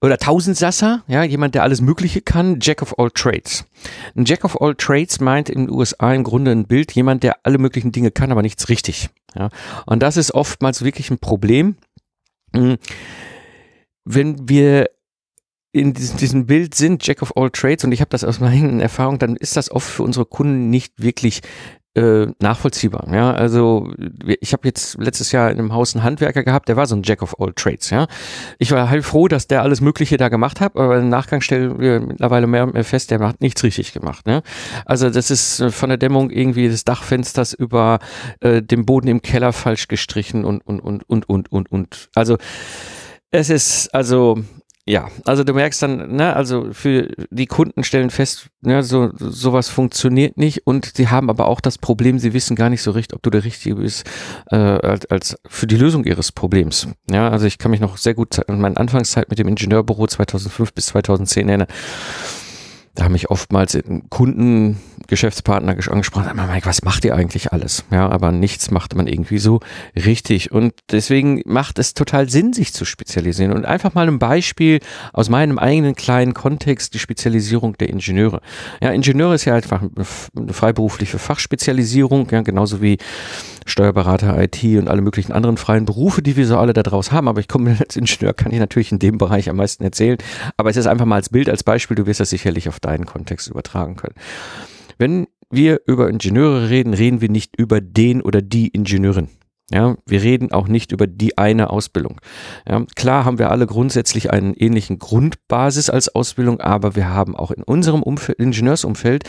oder 0.00 0.16
Tausendsasser, 0.16 1.02
ja, 1.08 1.24
jemand, 1.24 1.54
der 1.54 1.64
alles 1.64 1.80
Mögliche 1.80 2.20
kann, 2.20 2.58
Jack 2.60 2.82
of 2.82 2.98
all 2.98 3.10
Trades. 3.10 3.64
Ein 4.16 4.24
Jack 4.24 4.44
of 4.44 4.60
all 4.60 4.74
Trades 4.76 5.20
meint 5.20 5.50
in 5.50 5.66
den 5.66 5.70
USA 5.70 6.14
im 6.14 6.22
Grunde 6.22 6.52
ein 6.52 6.66
Bild, 6.66 6.92
jemand, 6.92 7.24
der 7.24 7.38
alle 7.42 7.58
möglichen 7.58 7.90
Dinge 7.90 8.12
kann, 8.12 8.30
aber 8.30 8.42
nichts 8.42 8.68
richtig. 8.68 9.10
Ja. 9.34 9.50
Und 9.86 10.02
das 10.02 10.16
ist 10.16 10.32
oftmals 10.34 10.84
wirklich 10.84 11.10
ein 11.10 11.18
Problem. 11.18 11.76
Hm. 12.54 12.76
Wenn 14.04 14.48
wir 14.48 14.90
in 15.72 15.92
diesem, 15.92 16.46
Bild 16.46 16.74
sind 16.74 17.06
Jack 17.06 17.22
of 17.22 17.36
all 17.36 17.50
Trades 17.50 17.84
und 17.84 17.92
ich 17.92 18.00
habe 18.00 18.08
das 18.08 18.24
aus 18.24 18.40
meiner 18.40 18.82
Erfahrung, 18.82 19.18
dann 19.18 19.36
ist 19.36 19.56
das 19.56 19.70
oft 19.70 19.88
für 19.88 20.02
unsere 20.02 20.24
Kunden 20.24 20.70
nicht 20.70 20.94
wirklich 20.96 21.42
äh, 21.94 22.26
nachvollziehbar. 22.38 23.08
Ja, 23.12 23.32
also 23.32 23.92
ich 24.40 24.52
habe 24.52 24.68
jetzt 24.68 24.98
letztes 24.98 25.32
Jahr 25.32 25.50
in 25.50 25.58
einem 25.58 25.72
Haus 25.72 25.94
einen 25.94 26.04
Handwerker 26.04 26.44
gehabt, 26.44 26.68
der 26.68 26.76
war 26.76 26.86
so 26.86 26.94
ein 26.94 27.02
Jack 27.02 27.22
of 27.22 27.40
all 27.40 27.52
Trades. 27.54 27.90
Ja, 27.90 28.06
ich 28.58 28.70
war 28.72 28.90
halt 28.90 29.04
froh, 29.04 29.28
dass 29.28 29.46
der 29.46 29.62
alles 29.62 29.80
Mögliche 29.80 30.16
da 30.16 30.28
gemacht 30.28 30.60
hat, 30.60 30.76
aber 30.76 30.98
im 30.98 31.08
Nachgang 31.08 31.40
stellen 31.40 31.80
wir 31.80 32.00
mittlerweile 32.00 32.46
mehr 32.46 32.64
und 32.64 32.74
mehr 32.74 32.84
fest, 32.84 33.10
der 33.10 33.20
hat 33.20 33.40
nichts 33.40 33.62
richtig 33.64 33.92
gemacht. 33.92 34.26
Ne? 34.26 34.42
Also 34.84 35.10
das 35.10 35.30
ist 35.30 35.60
äh, 35.60 35.70
von 35.70 35.88
der 35.88 35.98
Dämmung 35.98 36.30
irgendwie 36.30 36.68
des 36.68 36.84
Dachfensters 36.84 37.52
über 37.52 37.98
äh, 38.40 38.62
den 38.62 38.86
Boden 38.86 39.08
im 39.08 39.22
Keller 39.22 39.52
falsch 39.52 39.88
gestrichen 39.88 40.44
und 40.44 40.60
und 40.60 40.80
und 40.80 41.08
und 41.08 41.28
und 41.28 41.50
und 41.50 41.72
und. 41.72 42.10
Also 42.14 42.36
es 43.30 43.50
ist 43.50 43.94
also 43.94 44.38
ja, 44.88 45.10
also 45.26 45.44
du 45.44 45.52
merkst 45.52 45.82
dann, 45.82 46.16
ne, 46.16 46.34
also 46.34 46.72
für 46.72 47.10
die 47.30 47.44
Kunden 47.44 47.84
stellen 47.84 48.08
fest, 48.08 48.48
ne, 48.62 48.82
so 48.82 49.10
sowas 49.18 49.68
funktioniert 49.68 50.38
nicht 50.38 50.66
und 50.66 50.92
sie 50.96 51.08
haben 51.08 51.28
aber 51.28 51.46
auch 51.46 51.60
das 51.60 51.76
Problem, 51.76 52.18
sie 52.18 52.32
wissen 52.32 52.56
gar 52.56 52.70
nicht 52.70 52.82
so 52.82 52.92
recht, 52.92 53.12
ob 53.12 53.22
du 53.22 53.28
der 53.28 53.44
Richtige 53.44 53.76
bist 53.76 54.08
äh, 54.50 54.56
als, 54.56 55.04
als 55.10 55.36
für 55.46 55.66
die 55.66 55.76
Lösung 55.76 56.04
ihres 56.04 56.32
Problems. 56.32 56.88
Ja, 57.10 57.28
also 57.28 57.44
ich 57.44 57.58
kann 57.58 57.70
mich 57.70 57.80
noch 57.80 57.98
sehr 57.98 58.14
gut 58.14 58.48
an 58.48 58.62
meine 58.62 58.78
Anfangszeit 58.78 59.28
mit 59.28 59.38
dem 59.38 59.48
Ingenieurbüro 59.48 60.06
2005 60.06 60.72
bis 60.72 60.86
2010 60.86 61.48
erinnern 61.48 61.68
da 62.98 63.04
haben 63.04 63.12
mich 63.12 63.30
oftmals 63.30 63.78
Kunden, 64.08 64.80
Geschäftspartner 65.06 65.70
angesprochen, 65.70 66.28
Mike, 66.34 66.66
was 66.66 66.82
macht 66.82 67.04
ihr 67.04 67.14
eigentlich 67.14 67.52
alles? 67.52 67.84
Ja, 67.92 68.08
aber 68.08 68.32
nichts 68.32 68.72
macht 68.72 68.96
man 68.96 69.06
irgendwie 69.06 69.38
so 69.38 69.60
richtig. 69.94 70.50
Und 70.50 70.74
deswegen 70.90 71.40
macht 71.46 71.78
es 71.78 71.94
total 71.94 72.28
Sinn, 72.28 72.52
sich 72.52 72.72
zu 72.72 72.84
spezialisieren. 72.84 73.52
Und 73.52 73.66
einfach 73.66 73.94
mal 73.94 74.08
ein 74.08 74.18
Beispiel 74.18 74.80
aus 75.12 75.28
meinem 75.28 75.60
eigenen 75.60 75.94
kleinen 75.94 76.34
Kontext, 76.34 76.92
die 76.92 76.98
Spezialisierung 76.98 77.78
der 77.78 77.88
Ingenieure. 77.88 78.40
Ja, 78.80 78.90
Ingenieure 78.90 79.36
ist 79.36 79.44
ja 79.44 79.54
einfach 79.54 79.80
eine 79.80 80.52
freiberufliche 80.52 81.20
Fachspezialisierung, 81.20 82.26
ja, 82.32 82.40
genauso 82.40 82.82
wie 82.82 82.98
Steuerberater, 83.68 84.40
IT 84.42 84.62
und 84.64 84.88
alle 84.88 85.02
möglichen 85.02 85.32
anderen 85.32 85.56
freien 85.56 85.84
Berufe, 85.84 86.22
die 86.22 86.36
wir 86.36 86.46
so 86.46 86.56
alle 86.58 86.72
da 86.72 86.82
draus 86.82 87.12
haben. 87.12 87.28
Aber 87.28 87.40
ich 87.40 87.48
komme 87.48 87.76
als 87.80 87.96
Ingenieur, 87.96 88.34
kann 88.34 88.52
ich 88.52 88.58
natürlich 88.58 88.92
in 88.92 88.98
dem 88.98 89.18
Bereich 89.18 89.48
am 89.48 89.56
meisten 89.56 89.84
erzählen. 89.84 90.18
Aber 90.56 90.70
es 90.70 90.76
ist 90.76 90.86
einfach 90.86 91.06
mal 91.06 91.16
als 91.16 91.28
Bild, 91.28 91.48
als 91.48 91.62
Beispiel, 91.62 91.96
du 91.96 92.06
wirst 92.06 92.20
das 92.20 92.30
sicherlich 92.30 92.68
auf 92.68 92.80
deinen 92.80 93.06
Kontext 93.06 93.48
übertragen 93.48 93.96
können. 93.96 94.14
Wenn 94.98 95.26
wir 95.50 95.80
über 95.86 96.10
Ingenieure 96.10 96.68
reden, 96.68 96.94
reden 96.94 97.20
wir 97.20 97.30
nicht 97.30 97.56
über 97.56 97.80
den 97.80 98.22
oder 98.22 98.42
die 98.42 98.68
Ingenieurin. 98.68 99.28
Ja, 99.70 99.96
wir 100.06 100.22
reden 100.22 100.50
auch 100.50 100.66
nicht 100.66 100.92
über 100.92 101.06
die 101.06 101.36
eine 101.36 101.68
Ausbildung. 101.68 102.22
Ja, 102.66 102.86
klar 102.96 103.26
haben 103.26 103.38
wir 103.38 103.50
alle 103.50 103.66
grundsätzlich 103.66 104.30
einen 104.30 104.54
ähnlichen 104.54 104.98
Grundbasis 104.98 105.90
als 105.90 106.14
Ausbildung, 106.14 106.60
aber 106.60 106.96
wir 106.96 107.10
haben 107.10 107.36
auch 107.36 107.50
in 107.50 107.62
unserem 107.62 108.02
Umfeld, 108.02 108.38
Ingenieursumfeld 108.38 109.24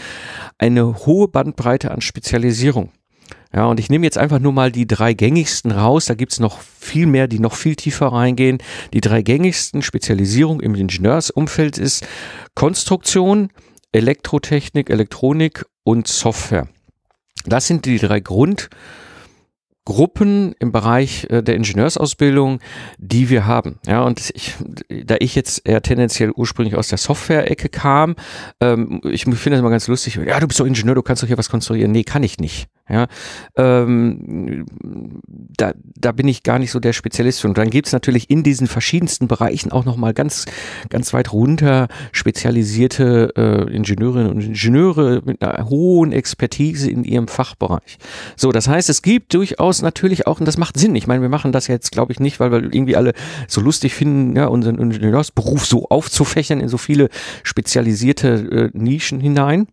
eine 0.58 1.05
hohe 1.05 1.27
Bandbreite 1.27 1.91
an 1.91 2.00
Spezialisierung. 2.00 2.91
Ja, 3.53 3.65
und 3.65 3.79
ich 3.79 3.89
nehme 3.89 4.06
jetzt 4.06 4.18
einfach 4.18 4.39
nur 4.39 4.53
mal 4.53 4.72
die 4.72 4.86
drei 4.86 5.13
gängigsten 5.13 5.72
raus. 5.72 6.06
Da 6.06 6.13
gibt's 6.13 6.39
noch 6.39 6.60
viel 6.62 7.08
mehr, 7.08 7.27
die 7.27 7.39
noch 7.39 7.56
viel 7.56 7.75
tiefer 7.75 8.08
reingehen. 8.08 8.60
Die 8.94 9.01
drei 9.01 9.24
gängigsten 9.24 9.82
Spezialisierungen 9.82 10.62
im 10.62 10.75
Ingenieursumfeld 10.75 11.77
ist 11.79 12.06
Konstruktion, 12.53 13.50
Elektrotechnik, 13.91 14.91
Elektronik 14.91 15.65
und 15.84 16.08
Software. 16.08 16.68
Das 17.46 17.65
sind 17.65 17.86
die 17.86 17.98
drei 17.98 18.20
Grund 18.20 18.70
Gruppen 19.89 20.53
im 20.60 20.72
Bereich 20.72 21.25
äh, 21.32 21.41
der 21.41 21.56
Ingenieursausbildung, 21.56 22.60
die 23.00 23.32
wir 23.32 23.48
haben. 23.48 23.79
Ja, 23.88 24.03
und 24.03 24.32
ich, 24.36 24.53
da 24.88 25.15
ich 25.20 25.34
jetzt 25.34 25.68
eher 25.68 25.82
tendenziell 25.82 26.29
ursprünglich 26.29 26.75
aus 26.75 26.89
der 26.89 27.00
Software-Ecke 27.00 27.70
kam, 27.70 28.15
ähm, 28.62 29.01
ich 29.06 29.24
finde 29.24 29.50
das 29.50 29.60
immer 29.60 29.72
ganz 29.72 29.88
lustig. 29.88 30.20
Ja, 30.24 30.39
du 30.39 30.48
bist 30.48 30.60
doch 30.60 30.68
Ingenieur, 30.68 30.94
du 30.94 31.01
kannst 31.01 31.24
doch 31.24 31.27
hier 31.27 31.39
was 31.39 31.50
konstruieren. 31.50 31.91
Nee, 31.91 32.03
kann 32.03 32.22
ich 32.22 32.38
nicht. 32.38 32.68
Ja, 32.89 33.08
ähm, 33.55 34.65
da, 35.58 35.74
da 35.96 36.12
bin 36.12 36.27
ich 36.27 36.41
gar 36.41 36.58
nicht 36.58 36.72
so 36.72 36.79
der 36.79 36.93
Spezialist. 36.93 37.46
Und 37.46 37.58
dann 37.58 37.69
gibt 37.69 37.88
es 37.88 37.93
natürlich 37.93 38.29
in 38.31 38.41
diesen 38.41 38.65
verschiedensten 38.65 39.27
Bereichen 39.27 39.72
auch 39.72 39.86
nochmal 39.86 40.13
ganz, 40.13 40.46
ganz 40.89 41.13
weit 41.13 41.31
runter 41.31 41.88
spezialisierte 42.12 43.34
äh, 43.36 43.75
Ingenieurinnen 43.75 44.29
und 44.29 44.41
Ingenieure 44.41 45.22
mit 45.24 45.41
einer 45.41 45.69
hohen 45.69 46.12
Expertise 46.12 46.89
in 46.89 47.03
ihrem 47.03 47.27
Fachbereich. 47.27 47.98
So, 48.36 48.51
das 48.51 48.67
heißt, 48.67 48.89
es 48.89 49.01
gibt 49.01 49.34
durchaus 49.34 49.81
natürlich 49.81 50.27
auch, 50.27 50.39
und 50.39 50.48
das 50.48 50.58
macht 50.58 50.79
Sinn. 50.79 50.96
Ich 50.96 51.08
meine, 51.08 51.22
wir 51.22 51.29
machen 51.29 51.51
das 51.51 51.67
jetzt, 51.67 51.91
glaube 51.91 52.12
ich, 52.12 52.19
nicht, 52.19 52.39
weil 52.39 52.51
wir 52.51 52.63
irgendwie 52.63 52.96
alle 52.96 53.13
so 53.48 53.62
lustig 53.62 53.93
finden, 53.93 54.36
ja, 54.36 54.48
unseren 54.48 54.79
Ingenieursberuf 54.79 55.65
so 55.65 55.88
aufzufächern 55.89 56.60
in 56.60 56.69
so 56.69 56.77
viele 56.77 57.10
spezialisierte 57.43 58.72
äh, 58.74 58.77
Nischen 58.77 59.19
hinein 59.19 59.67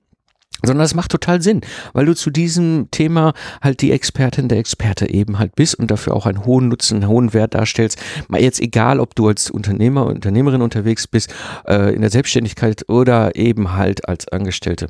sondern 0.63 0.85
es 0.85 0.95
macht 0.95 1.11
total 1.11 1.43
Sinn, 1.43 1.61
weil 1.93 2.07
du 2.07 2.15
zu 2.15 2.31
diesem 2.31 2.89
Thema 2.91 3.35
halt 3.63 3.83
die 3.83 3.93
Expertin 3.93 4.49
der 4.49 4.59
Experte 4.59 5.09
eben 5.09 5.39
halt 5.39 5.55
bist 5.55 5.75
und 5.75 5.91
dafür 5.91 6.15
auch 6.15 6.27
einen 6.27 6.45
hohen 6.45 6.69
Nutzen, 6.69 6.97
einen 6.97 7.09
hohen 7.09 7.35
Wert 7.35 7.55
darstellst. 7.55 7.99
Mal 8.29 8.41
jetzt 8.41 8.61
egal, 8.61 9.01
ob 9.01 9.15
du 9.15 9.29
als 9.29 9.51
Unternehmer, 9.51 10.07
Unternehmerin 10.07 10.63
unterwegs 10.63 11.07
bist, 11.07 11.33
äh, 11.67 11.95
in 11.95 12.01
der 12.01 12.11
Selbstständigkeit 12.11 12.89
oder 12.89 13.37
eben 13.37 13.75
halt 13.75 14.09
als 14.09 14.29
Angestellte 14.29 14.89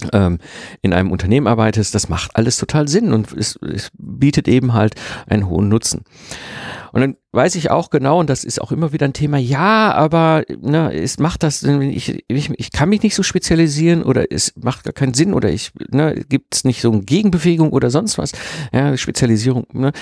in 0.00 0.92
einem 0.92 1.10
Unternehmen 1.12 1.46
arbeitest, 1.46 1.94
das 1.94 2.08
macht 2.08 2.34
alles 2.34 2.56
total 2.56 2.88
Sinn 2.88 3.12
und 3.12 3.32
es, 3.32 3.56
es 3.56 3.90
bietet 3.96 4.48
eben 4.48 4.72
halt 4.72 4.94
einen 5.26 5.48
hohen 5.48 5.68
Nutzen. 5.68 6.02
Und 6.92 7.00
dann 7.00 7.16
weiß 7.32 7.54
ich 7.54 7.70
auch 7.70 7.88
genau, 7.88 8.20
und 8.20 8.28
das 8.28 8.44
ist 8.44 8.60
auch 8.60 8.72
immer 8.72 8.92
wieder 8.92 9.06
ein 9.06 9.12
Thema, 9.14 9.38
ja, 9.38 9.92
aber 9.92 10.44
ne, 10.60 10.92
es 10.92 11.18
macht 11.18 11.42
das, 11.42 11.62
ich, 11.62 12.24
ich, 12.28 12.50
ich 12.50 12.72
kann 12.72 12.88
mich 12.90 13.02
nicht 13.02 13.14
so 13.14 13.22
spezialisieren 13.22 14.02
oder 14.02 14.30
es 14.30 14.52
macht 14.60 14.84
gar 14.84 14.92
keinen 14.92 15.14
Sinn 15.14 15.32
oder 15.32 15.50
ich, 15.50 15.72
ne, 15.90 16.22
gibt 16.28 16.54
es 16.54 16.64
nicht 16.64 16.82
so 16.82 16.90
eine 16.90 17.02
Gegenbewegung 17.02 17.70
oder 17.72 17.90
sonst 17.90 18.18
was. 18.18 18.32
Ja, 18.72 18.96
Spezialisierung. 18.96 19.66
Ne. 19.72 19.92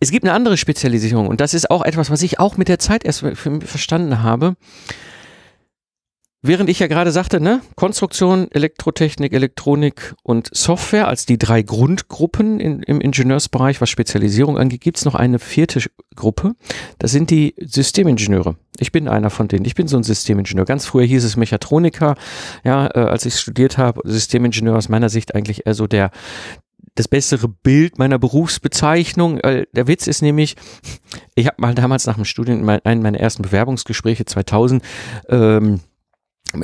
Es 0.00 0.10
gibt 0.10 0.24
eine 0.24 0.34
andere 0.34 0.56
Spezialisierung 0.56 1.28
und 1.28 1.40
das 1.40 1.54
ist 1.54 1.70
auch 1.70 1.84
etwas, 1.84 2.10
was 2.10 2.22
ich 2.22 2.40
auch 2.40 2.56
mit 2.56 2.68
der 2.68 2.78
Zeit 2.78 3.04
erst 3.04 3.20
verstanden 3.20 4.22
habe. 4.22 4.56
Während 6.44 6.68
ich 6.68 6.80
ja 6.80 6.88
gerade 6.88 7.12
sagte, 7.12 7.40
ne, 7.40 7.60
Konstruktion, 7.76 8.50
Elektrotechnik, 8.50 9.32
Elektronik 9.32 10.14
und 10.24 10.50
Software 10.52 11.06
als 11.06 11.24
die 11.24 11.38
drei 11.38 11.62
Grundgruppen 11.62 12.58
in, 12.58 12.82
im 12.82 13.00
Ingenieursbereich, 13.00 13.80
was 13.80 13.90
Spezialisierung 13.90 14.58
angeht, 14.58 14.80
gibt's 14.80 15.04
noch 15.04 15.14
eine 15.14 15.38
vierte 15.38 15.80
Gruppe. 16.16 16.56
Das 16.98 17.12
sind 17.12 17.30
die 17.30 17.54
Systemingenieure. 17.60 18.56
Ich 18.80 18.90
bin 18.90 19.06
einer 19.06 19.30
von 19.30 19.46
denen. 19.46 19.64
Ich 19.66 19.76
bin 19.76 19.86
so 19.86 19.96
ein 19.96 20.02
Systemingenieur. 20.02 20.64
Ganz 20.64 20.84
früher 20.84 21.04
hieß 21.04 21.22
es 21.22 21.36
Mechatroniker. 21.36 22.16
Ja, 22.64 22.86
äh, 22.86 22.98
als 22.98 23.24
ich 23.24 23.36
studiert 23.36 23.78
habe, 23.78 24.00
Systemingenieur 24.04 24.76
aus 24.76 24.88
meiner 24.88 25.10
Sicht 25.10 25.36
eigentlich 25.36 25.64
eher 25.66 25.74
so 25.74 25.86
der 25.86 26.10
das 26.94 27.08
bessere 27.08 27.48
Bild 27.48 27.98
meiner 27.98 28.18
Berufsbezeichnung. 28.18 29.38
Der 29.38 29.86
Witz 29.86 30.06
ist 30.06 30.20
nämlich, 30.20 30.56
ich 31.34 31.46
habe 31.46 31.56
mal 31.58 31.74
damals 31.74 32.06
nach 32.06 32.16
dem 32.16 32.26
Studium, 32.26 32.64
mein, 32.64 32.84
einen 32.84 33.00
meiner 33.00 33.18
ersten 33.18 33.42
Bewerbungsgespräche 33.42 34.26
2000, 34.26 34.82
ähm, 35.30 35.80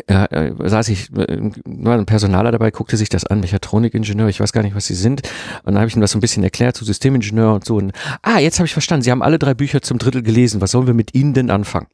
äh, 0.07 0.53
saß 0.59 0.89
ich, 0.89 1.11
äh, 1.17 1.51
war 1.65 1.97
ein 1.97 2.07
Personaler 2.07 2.53
dabei, 2.53 2.71
guckte 2.71 2.97
sich 2.97 3.09
das 3.09 3.25
an, 3.25 3.41
Mechatronikingenieur, 3.41 4.29
ich 4.29 4.41
weiß 4.41 4.53
gar 4.53 4.63
nicht, 4.63 4.75
was 4.75 4.87
sie 4.87 4.95
sind. 4.95 5.23
Und 5.65 5.75
dann 5.75 5.79
habe 5.79 5.89
ich 5.89 5.97
ihm 5.97 6.01
das 6.01 6.13
so 6.13 6.19
ein 6.19 6.21
bisschen 6.21 6.45
erklärt 6.45 6.77
zu 6.77 6.85
Systemingenieur 6.85 7.55
und 7.55 7.65
so. 7.65 7.77
Und, 7.77 7.93
ah, 8.23 8.39
jetzt 8.39 8.59
habe 8.59 8.67
ich 8.67 8.73
verstanden, 8.73 9.03
Sie 9.03 9.11
haben 9.11 9.23
alle 9.23 9.39
drei 9.39 9.55
Bücher 9.55 9.81
zum 9.81 9.99
Drittel 9.99 10.23
gelesen. 10.23 10.61
Was 10.61 10.73
sollen 10.73 10.87
wir 10.87 10.95
mit 10.95 11.15
Ihnen 11.15 11.35
denn 11.35 11.51
anfangen? 11.51 11.87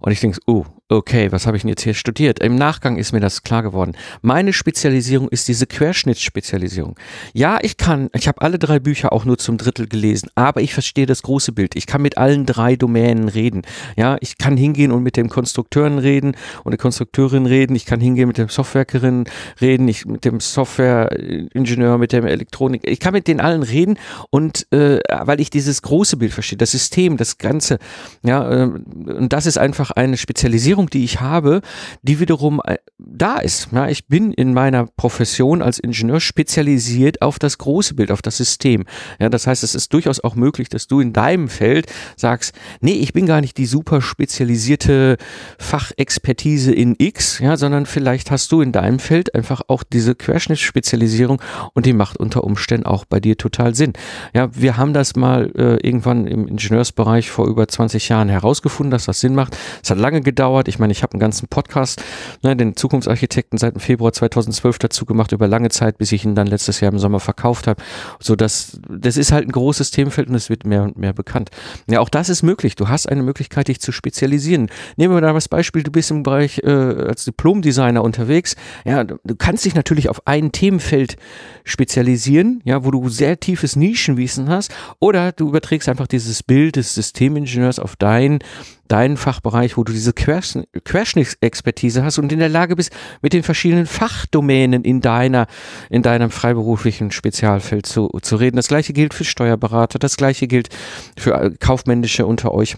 Und 0.00 0.12
ich 0.12 0.20
denke, 0.20 0.40
oh, 0.46 0.64
okay, 0.88 1.32
was 1.32 1.46
habe 1.46 1.56
ich 1.56 1.62
denn 1.62 1.70
jetzt 1.70 1.82
hier 1.82 1.94
studiert? 1.94 2.40
Im 2.40 2.54
Nachgang 2.54 2.96
ist 2.96 3.12
mir 3.12 3.20
das 3.20 3.42
klar 3.42 3.62
geworden. 3.62 3.96
Meine 4.20 4.52
Spezialisierung 4.52 5.28
ist 5.28 5.48
diese 5.48 5.66
Querschnittsspezialisierung. 5.66 6.96
Ja, 7.32 7.58
ich 7.62 7.76
kann, 7.76 8.10
ich 8.14 8.28
habe 8.28 8.42
alle 8.42 8.58
drei 8.58 8.78
Bücher 8.78 9.12
auch 9.12 9.24
nur 9.24 9.38
zum 9.38 9.58
Drittel 9.58 9.88
gelesen, 9.88 10.28
aber 10.34 10.60
ich 10.60 10.74
verstehe 10.74 11.06
das 11.06 11.22
große 11.22 11.52
Bild. 11.52 11.76
Ich 11.76 11.86
kann 11.86 12.02
mit 12.02 12.18
allen 12.18 12.46
drei 12.46 12.76
Domänen 12.76 13.28
reden. 13.28 13.62
Ja, 13.96 14.16
ich 14.20 14.38
kann 14.38 14.56
hingehen 14.56 14.92
und 14.92 15.02
mit 15.02 15.16
dem 15.16 15.28
Konstrukteuren 15.28 15.98
reden 15.98 16.36
und 16.64 16.72
der 16.72 16.78
Konstrukteurin 16.78 17.46
reden. 17.46 17.74
Ich 17.74 17.86
kann 17.86 18.00
hingehen 18.00 18.28
mit 18.28 18.38
dem 18.38 18.48
Softwarekerin 18.48 19.24
reden, 19.60 19.88
ich 19.88 20.06
mit 20.06 20.24
dem 20.24 20.40
Softwareingenieur, 20.40 21.98
mit 21.98 22.12
dem 22.12 22.26
Elektronik. 22.26 22.86
Ich 22.86 23.00
kann 23.00 23.14
mit 23.14 23.28
den 23.28 23.40
allen 23.40 23.62
reden 23.62 23.98
und 24.30 24.66
äh, 24.72 25.00
weil 25.08 25.40
ich 25.40 25.50
dieses 25.50 25.82
große 25.82 26.16
Bild 26.16 26.32
verstehe, 26.32 26.58
das 26.58 26.72
System, 26.72 27.16
das 27.16 27.38
Ganze. 27.38 27.78
Ja, 28.22 28.50
äh, 28.50 28.64
und 28.64 29.32
das 29.32 29.46
ist 29.46 29.58
einfach 29.58 29.90
eine 29.90 30.16
Spezialisierung 30.16 30.81
Erfahrung, 30.82 30.90
die 30.90 31.04
ich 31.04 31.20
habe, 31.20 31.60
die 32.02 32.20
wiederum 32.20 32.60
äh, 32.64 32.76
da 32.98 33.38
ist. 33.38 33.68
Ja, 33.72 33.88
ich 33.88 34.06
bin 34.06 34.32
in 34.32 34.54
meiner 34.54 34.86
Profession 34.96 35.62
als 35.62 35.78
Ingenieur 35.78 36.20
spezialisiert 36.20 37.22
auf 37.22 37.38
das 37.38 37.58
große 37.58 37.94
Bild, 37.94 38.10
auf 38.10 38.22
das 38.22 38.36
System. 38.36 38.84
Ja, 39.20 39.28
das 39.28 39.46
heißt, 39.46 39.62
es 39.62 39.74
ist 39.74 39.92
durchaus 39.92 40.20
auch 40.20 40.34
möglich, 40.34 40.68
dass 40.68 40.86
du 40.86 41.00
in 41.00 41.12
deinem 41.12 41.48
Feld 41.48 41.86
sagst, 42.16 42.54
nee, 42.80 42.92
ich 42.92 43.12
bin 43.12 43.26
gar 43.26 43.40
nicht 43.40 43.58
die 43.58 43.66
super 43.66 44.00
spezialisierte 44.00 45.16
Fachexpertise 45.58 46.72
in 46.72 46.94
X, 46.98 47.38
ja, 47.38 47.56
sondern 47.56 47.86
vielleicht 47.86 48.30
hast 48.30 48.50
du 48.52 48.60
in 48.60 48.72
deinem 48.72 48.98
Feld 48.98 49.34
einfach 49.34 49.62
auch 49.68 49.82
diese 49.82 50.14
Querschnittsspezialisierung 50.14 51.40
und 51.74 51.86
die 51.86 51.92
macht 51.92 52.18
unter 52.18 52.44
Umständen 52.44 52.86
auch 52.86 53.04
bei 53.04 53.20
dir 53.20 53.36
total 53.36 53.74
Sinn. 53.74 53.92
Ja, 54.34 54.48
wir 54.54 54.76
haben 54.76 54.92
das 54.92 55.16
mal 55.16 55.50
äh, 55.56 55.86
irgendwann 55.86 56.26
im 56.26 56.46
Ingenieursbereich 56.46 57.30
vor 57.30 57.46
über 57.46 57.66
20 57.66 58.08
Jahren 58.08 58.28
herausgefunden, 58.28 58.90
dass 58.90 59.06
das 59.06 59.20
Sinn 59.20 59.34
macht. 59.34 59.56
Es 59.82 59.90
hat 59.90 59.98
lange 59.98 60.20
gedauert. 60.20 60.61
Ich 60.68 60.78
meine, 60.78 60.92
ich 60.92 61.02
habe 61.02 61.12
einen 61.12 61.20
ganzen 61.20 61.48
Podcast, 61.48 62.02
ne, 62.42 62.56
den 62.56 62.76
Zukunftsarchitekten 62.76 63.58
seit 63.58 63.74
dem 63.74 63.80
Februar 63.80 64.12
2012 64.12 64.78
dazu 64.78 65.04
gemacht, 65.04 65.32
über 65.32 65.48
lange 65.48 65.70
Zeit, 65.70 65.98
bis 65.98 66.12
ich 66.12 66.24
ihn 66.24 66.34
dann 66.34 66.46
letztes 66.46 66.80
Jahr 66.80 66.92
im 66.92 66.98
Sommer 66.98 67.20
verkauft 67.20 67.66
habe. 67.66 67.82
So 68.20 68.36
dass 68.36 68.80
das 68.88 69.16
ist 69.16 69.32
halt 69.32 69.48
ein 69.48 69.52
großes 69.52 69.90
Themenfeld 69.90 70.28
und 70.28 70.34
es 70.34 70.50
wird 70.50 70.64
mehr 70.64 70.82
und 70.82 70.96
mehr 70.98 71.12
bekannt. 71.12 71.50
Ja, 71.88 72.00
auch 72.00 72.08
das 72.08 72.28
ist 72.28 72.42
möglich. 72.42 72.76
Du 72.76 72.88
hast 72.88 73.08
eine 73.08 73.22
Möglichkeit, 73.22 73.68
dich 73.68 73.80
zu 73.80 73.92
spezialisieren. 73.92 74.70
Nehmen 74.96 75.14
wir 75.14 75.20
da 75.20 75.32
das 75.32 75.48
Beispiel, 75.48 75.82
du 75.82 75.90
bist 75.90 76.10
im 76.10 76.22
Bereich 76.22 76.60
äh, 76.64 76.70
als 76.70 77.24
Diplomdesigner 77.24 78.02
unterwegs. 78.02 78.56
Ja, 78.84 79.04
du 79.04 79.36
kannst 79.36 79.64
dich 79.64 79.74
natürlich 79.74 80.08
auf 80.08 80.26
ein 80.26 80.52
Themenfeld 80.52 81.16
spezialisieren, 81.64 82.60
ja, 82.64 82.84
wo 82.84 82.90
du 82.90 83.08
sehr 83.08 83.38
tiefes 83.40 83.76
Nischenwissen 83.76 84.48
hast, 84.48 84.74
oder 85.00 85.32
du 85.32 85.48
überträgst 85.48 85.88
einfach 85.88 86.06
dieses 86.06 86.42
Bild 86.42 86.76
des 86.76 86.94
Systemingenieurs 86.94 87.78
auf 87.78 87.96
dein 87.96 88.40
deinen 88.88 89.16
Fachbereich, 89.16 89.76
wo 89.76 89.84
du 89.84 89.92
diese 89.92 90.12
Querschnittsexpertise 90.12 92.04
hast 92.04 92.18
und 92.18 92.32
in 92.32 92.38
der 92.38 92.48
Lage 92.48 92.76
bist, 92.76 92.92
mit 93.22 93.32
den 93.32 93.42
verschiedenen 93.42 93.86
Fachdomänen 93.86 94.84
in 94.84 95.00
deiner, 95.00 95.46
in 95.90 96.02
deinem 96.02 96.30
freiberuflichen 96.30 97.10
Spezialfeld 97.10 97.86
zu, 97.86 98.10
zu 98.22 98.36
reden. 98.36 98.56
Das 98.56 98.68
gleiche 98.68 98.92
gilt 98.92 99.14
für 99.14 99.24
Steuerberater, 99.24 99.98
das 99.98 100.16
gleiche 100.16 100.46
gilt 100.46 100.68
für 101.16 101.34
äh, 101.34 101.50
Kaufmännische 101.58 102.26
unter 102.26 102.52
euch 102.52 102.76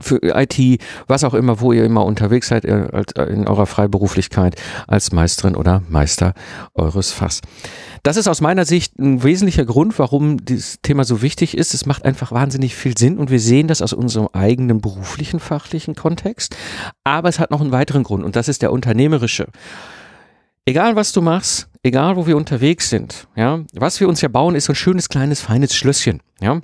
für 0.00 0.20
IT, 0.22 0.80
was 1.06 1.24
auch 1.24 1.34
immer, 1.34 1.60
wo 1.60 1.72
ihr 1.72 1.84
immer 1.84 2.04
unterwegs 2.04 2.48
seid 2.48 2.64
äh, 2.64 3.02
äh, 3.16 3.32
in 3.32 3.46
eurer 3.46 3.66
Freiberuflichkeit 3.66 4.56
als 4.86 5.12
Meisterin 5.12 5.56
oder 5.56 5.82
Meister 5.88 6.34
eures 6.74 7.12
Fachs. 7.12 7.40
Das 8.02 8.16
ist 8.16 8.28
aus 8.28 8.40
meiner 8.40 8.64
Sicht 8.64 8.98
ein 8.98 9.22
wesentlicher 9.22 9.64
Grund, 9.64 9.98
warum 9.98 10.44
dieses 10.44 10.80
Thema 10.80 11.04
so 11.04 11.22
wichtig 11.22 11.56
ist. 11.56 11.74
Es 11.74 11.86
macht 11.86 12.04
einfach 12.04 12.32
wahnsinnig 12.32 12.74
viel 12.74 12.96
Sinn 12.96 13.18
und 13.18 13.30
wir 13.30 13.40
sehen 13.40 13.68
das 13.68 13.82
aus 13.82 13.92
unserem 13.92 14.28
eigenen 14.32 14.80
beruflichen, 14.80 15.40
fachlichen 15.40 15.94
Kontext. 15.94 16.56
Aber 17.04 17.28
es 17.28 17.38
hat 17.38 17.50
noch 17.50 17.60
einen 17.60 17.72
weiteren 17.72 18.02
Grund 18.02 18.24
und 18.24 18.36
das 18.36 18.48
ist 18.48 18.62
der 18.62 18.72
unternehmerische. 18.72 19.48
Egal 20.64 20.96
was 20.96 21.12
du 21.12 21.20
machst, 21.20 21.68
egal 21.82 22.16
wo 22.16 22.26
wir 22.26 22.36
unterwegs 22.36 22.90
sind, 22.90 23.26
ja, 23.34 23.60
was 23.72 24.00
wir 24.00 24.08
uns 24.08 24.20
ja 24.20 24.28
bauen, 24.28 24.54
ist 24.54 24.66
so 24.66 24.72
ein 24.72 24.76
schönes 24.76 25.08
kleines 25.08 25.40
feines 25.40 25.74
Schlösschen, 25.74 26.22
ja. 26.40 26.60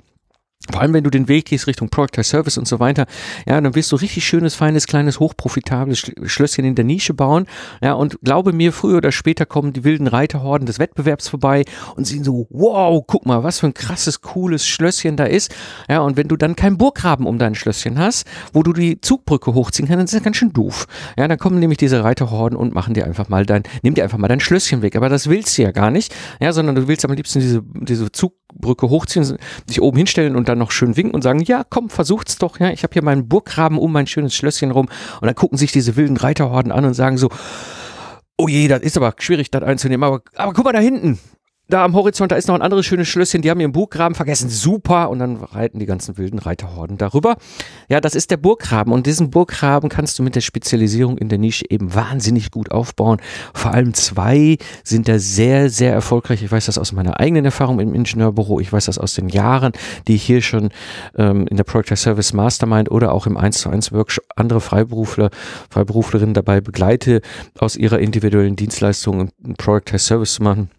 Vor 0.69 0.81
allem, 0.81 0.93
wenn 0.93 1.03
du 1.03 1.09
den 1.09 1.27
Weg 1.27 1.45
gehst 1.45 1.67
Richtung 1.67 1.89
Product 1.89 2.23
Service 2.23 2.57
und 2.57 2.67
so 2.67 2.79
weiter, 2.79 3.05
ja, 3.47 3.59
dann 3.61 3.73
wirst 3.75 3.91
du 3.91 3.95
richtig 3.95 4.25
schönes, 4.25 4.55
feines, 4.55 4.85
kleines, 4.85 5.19
hochprofitables 5.19 6.11
Schlösschen 6.25 6.65
in 6.65 6.75
der 6.75 6.83
Nische 6.83 7.13
bauen. 7.13 7.45
Ja, 7.81 7.93
und 7.93 8.19
glaube 8.21 8.51
mir, 8.51 8.73
früher 8.73 8.97
oder 8.97 9.11
später 9.11 9.45
kommen 9.45 9.71
die 9.71 9.83
wilden 9.83 10.07
Reiterhorden 10.07 10.65
des 10.65 10.79
Wettbewerbs 10.79 11.29
vorbei 11.29 11.63
und 11.95 12.05
sehen 12.05 12.23
so, 12.23 12.47
wow, 12.49 13.01
guck 13.07 13.25
mal, 13.25 13.43
was 13.43 13.59
für 13.59 13.67
ein 13.67 13.73
krasses, 13.73 14.21
cooles 14.21 14.67
Schlösschen 14.67 15.15
da 15.15 15.25
ist. 15.25 15.55
Ja, 15.87 16.01
und 16.01 16.17
wenn 16.17 16.27
du 16.27 16.35
dann 16.35 16.55
keinen 16.55 16.77
Burggraben 16.77 17.27
um 17.27 17.37
dein 17.37 17.55
Schlösschen 17.55 17.97
hast, 17.97 18.27
wo 18.51 18.61
du 18.61 18.73
die 18.73 18.99
Zugbrücke 18.99 19.53
hochziehen 19.53 19.87
kannst, 19.87 19.99
dann 19.99 20.05
ist 20.05 20.13
das 20.15 20.23
ganz 20.23 20.37
schön 20.37 20.53
doof. 20.53 20.87
Ja, 21.17 21.27
dann 21.29 21.37
kommen 21.37 21.59
nämlich 21.59 21.77
diese 21.77 22.03
Reiterhorden 22.03 22.57
und 22.57 22.73
machen 22.73 22.93
dir 22.93 23.05
einfach 23.05 23.29
mal 23.29 23.45
dein, 23.45 23.63
nimm 23.83 23.93
dir 23.93 24.03
einfach 24.03 24.17
mal 24.17 24.27
dein 24.27 24.41
Schlösschen 24.41 24.81
weg. 24.81 24.95
Aber 24.97 25.07
das 25.07 25.29
willst 25.29 25.57
du 25.57 25.61
ja 25.61 25.71
gar 25.71 25.91
nicht. 25.91 26.13
Ja, 26.41 26.51
sondern 26.51 26.75
du 26.75 26.87
willst 26.87 27.05
am 27.05 27.13
liebsten 27.13 27.39
diese, 27.39 27.63
diese 27.63 28.11
Zugbrücke 28.11 28.46
hochziehen, 28.63 29.37
sich 29.65 29.81
oben 29.81 29.97
hinstellen 29.97 30.35
und 30.35 30.49
dann 30.49 30.57
noch 30.57 30.71
schön 30.71 30.97
winken 30.97 31.13
und 31.13 31.21
sagen, 31.21 31.41
ja, 31.41 31.63
komm, 31.69 31.89
versucht's 31.89 32.37
doch, 32.37 32.59
ja, 32.59 32.69
ich 32.69 32.83
habe 32.83 32.93
hier 32.93 33.03
meinen 33.03 33.27
Burggraben 33.27 33.77
um 33.77 33.91
mein 33.91 34.07
schönes 34.07 34.33
Schlösschen 34.35 34.71
rum. 34.71 34.87
Und 35.21 35.25
dann 35.25 35.35
gucken 35.35 35.57
sich 35.57 35.71
diese 35.71 35.95
wilden 35.95 36.17
Reiterhorden 36.17 36.71
an 36.71 36.85
und 36.85 36.93
sagen 36.93 37.17
so, 37.17 37.29
oh 38.37 38.47
je, 38.47 38.67
das 38.67 38.81
ist 38.81 38.97
aber 38.97 39.13
schwierig, 39.17 39.51
das 39.51 39.63
einzunehmen, 39.63 40.03
aber, 40.03 40.21
aber 40.35 40.53
guck 40.53 40.65
mal 40.65 40.73
da 40.73 40.79
hinten, 40.79 41.19
da 41.69 41.83
am 41.83 41.93
Horizont, 41.93 42.31
da 42.31 42.35
ist 42.35 42.47
noch 42.47 42.55
ein 42.55 42.61
anderes 42.61 42.85
schönes 42.85 43.07
Schlösschen, 43.07 43.41
die 43.41 43.49
haben 43.49 43.59
ihren 43.59 43.73
Burggraben 43.73 44.15
vergessen, 44.15 44.49
super, 44.49 45.09
und 45.09 45.19
dann 45.19 45.37
reiten 45.37 45.79
die 45.79 45.85
ganzen 45.85 46.17
wilden 46.17 46.39
Reiterhorden 46.39 46.97
darüber. 46.97 47.35
Ja, 47.89 47.99
das 47.99 48.15
ist 48.15 48.31
der 48.31 48.37
Burggraben 48.37 48.93
und 48.93 49.05
diesen 49.05 49.29
Burggraben 49.29 49.89
kannst 49.89 50.17
du 50.17 50.23
mit 50.23 50.35
der 50.35 50.41
Spezialisierung 50.41 51.17
in 51.17 51.29
der 51.29 51.37
Nische 51.37 51.65
eben 51.69 51.93
wahnsinnig 51.93 52.51
gut 52.51 52.71
aufbauen. 52.71 53.19
Vor 53.53 53.73
allem 53.73 53.93
zwei 53.93 54.57
sind 54.83 55.07
da 55.07 55.19
sehr, 55.19 55.69
sehr 55.69 55.91
erfolgreich. 55.91 56.41
Ich 56.41 56.51
weiß 56.51 56.67
das 56.67 56.77
aus 56.77 56.93
meiner 56.93 57.19
eigenen 57.19 57.45
Erfahrung 57.45 57.79
im 57.79 57.93
Ingenieurbüro, 57.93 58.59
ich 58.59 58.71
weiß 58.71 58.85
das 58.85 58.97
aus 58.97 59.15
den 59.15 59.27
Jahren, 59.27 59.73
die 60.07 60.15
ich 60.15 60.23
hier 60.23 60.41
schon 60.41 60.69
ähm, 61.17 61.47
in 61.47 61.57
der 61.57 61.65
Project 61.65 61.97
Service 61.97 62.31
Mastermind 62.31 62.89
oder 62.89 63.11
auch 63.11 63.27
im 63.27 63.35
1 63.35 63.59
zu 63.59 63.69
1 63.69 63.91
Workshop 63.91 64.23
andere 64.35 64.61
Freiberufler, 64.61 65.31
Freiberuflerinnen 65.69 66.33
dabei 66.33 66.61
begleite, 66.61 67.21
aus 67.59 67.75
ihrer 67.75 67.99
individuellen 67.99 68.55
Dienstleistung 68.55 69.31
einen 69.43 69.55
Project 69.55 69.99
Service 69.99 70.35
zu 70.35 70.43
machen 70.43 70.69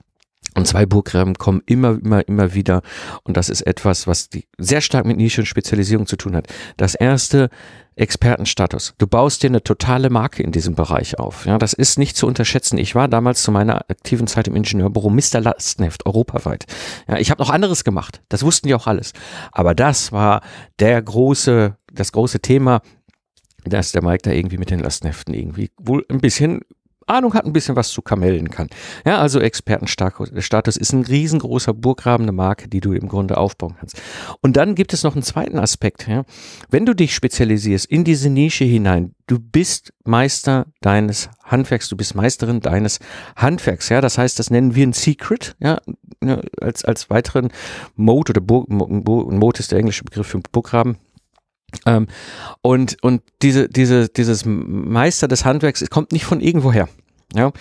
und 0.58 0.66
zwei 0.66 0.86
Burggräben 0.86 1.34
kommen 1.34 1.62
immer, 1.66 1.98
immer, 2.02 2.26
immer 2.26 2.54
wieder. 2.54 2.82
Und 3.24 3.36
das 3.36 3.48
ist 3.48 3.62
etwas, 3.62 4.06
was 4.06 4.28
die 4.28 4.46
sehr 4.58 4.80
stark 4.80 5.06
mit 5.06 5.16
Nische 5.16 5.40
und 5.40 5.46
Spezialisierung 5.46 6.06
zu 6.06 6.16
tun 6.16 6.36
hat. 6.36 6.46
Das 6.76 6.94
erste, 6.94 7.50
Expertenstatus. 7.98 8.94
Du 8.98 9.06
baust 9.06 9.42
dir 9.42 9.48
eine 9.48 9.62
totale 9.62 10.08
Marke 10.08 10.42
in 10.42 10.52
diesem 10.52 10.74
Bereich 10.74 11.18
auf. 11.18 11.46
Ja, 11.46 11.58
das 11.58 11.72
ist 11.72 11.98
nicht 11.98 12.16
zu 12.16 12.26
unterschätzen. 12.26 12.78
Ich 12.78 12.94
war 12.94 13.08
damals 13.08 13.42
zu 13.42 13.50
meiner 13.50 13.90
aktiven 13.90 14.28
Zeit 14.28 14.46
im 14.46 14.54
Ingenieurbüro 14.54 15.10
Mr. 15.10 15.40
Lastenheft 15.40 16.06
europaweit. 16.06 16.66
Ja, 17.08 17.18
ich 17.18 17.30
habe 17.30 17.42
noch 17.42 17.50
anderes 17.50 17.82
gemacht. 17.82 18.22
Das 18.28 18.44
wussten 18.44 18.68
die 18.68 18.74
auch 18.74 18.86
alles. 18.86 19.12
Aber 19.50 19.74
das 19.74 20.12
war 20.12 20.42
der 20.78 21.02
große, 21.02 21.76
das 21.92 22.12
große 22.12 22.40
Thema, 22.40 22.82
dass 23.64 23.92
der 23.92 24.02
Mike 24.04 24.22
da 24.22 24.30
irgendwie 24.30 24.58
mit 24.58 24.70
den 24.70 24.78
Lastenheften 24.78 25.34
irgendwie 25.34 25.70
wohl 25.76 26.06
ein 26.08 26.20
bisschen 26.20 26.60
Ahnung 27.08 27.34
hat, 27.34 27.44
ein 27.44 27.52
bisschen 27.52 27.76
was 27.76 27.90
zu 27.90 28.02
kamellen 28.02 28.50
kann. 28.50 28.68
Ja, 29.04 29.18
also 29.18 29.40
Expertenstatus 29.40 30.76
ist 30.76 30.92
ein 30.92 31.04
riesengroßer 31.04 31.74
Burggraben, 31.74 32.24
eine 32.24 32.32
Marke, 32.32 32.68
die 32.68 32.80
du 32.80 32.92
im 32.92 33.08
Grunde 33.08 33.36
aufbauen 33.36 33.76
kannst. 33.78 34.00
Und 34.40 34.56
dann 34.56 34.74
gibt 34.74 34.92
es 34.92 35.02
noch 35.02 35.14
einen 35.14 35.22
zweiten 35.22 35.58
Aspekt. 35.58 36.08
Ja. 36.08 36.24
Wenn 36.70 36.86
du 36.86 36.94
dich 36.94 37.14
spezialisierst 37.14 37.86
in 37.86 38.04
diese 38.04 38.30
Nische 38.30 38.64
hinein, 38.64 39.14
du 39.26 39.38
bist 39.38 39.92
Meister 40.04 40.66
deines 40.80 41.28
Handwerks, 41.44 41.88
du 41.88 41.96
bist 41.96 42.14
Meisterin 42.14 42.60
deines 42.60 42.98
Handwerks. 43.36 43.88
Ja, 43.88 44.00
das 44.00 44.18
heißt, 44.18 44.38
das 44.38 44.50
nennen 44.50 44.74
wir 44.74 44.86
ein 44.86 44.92
Secret, 44.92 45.56
ja, 45.60 45.78
ne, 46.20 46.42
als, 46.60 46.84
als 46.84 47.10
weiteren 47.10 47.50
Mode 47.94 48.32
oder 48.32 48.40
Burg, 48.40 48.68
Mode 48.68 49.60
ist 49.60 49.72
der 49.72 49.78
englische 49.78 50.04
Begriff 50.04 50.26
für 50.26 50.40
Burggraben. 50.52 50.98
Ähm, 51.86 52.06
und 52.62 52.96
und 53.02 53.22
diese, 53.42 53.68
diese, 53.68 54.08
dieses 54.08 54.44
Meister 54.44 55.28
des 55.28 55.44
Handwerks 55.44 55.84
kommt 55.90 56.12
nicht 56.12 56.24
von 56.24 56.40
irgendwoher. 56.40 56.88
Ja. 57.34 57.52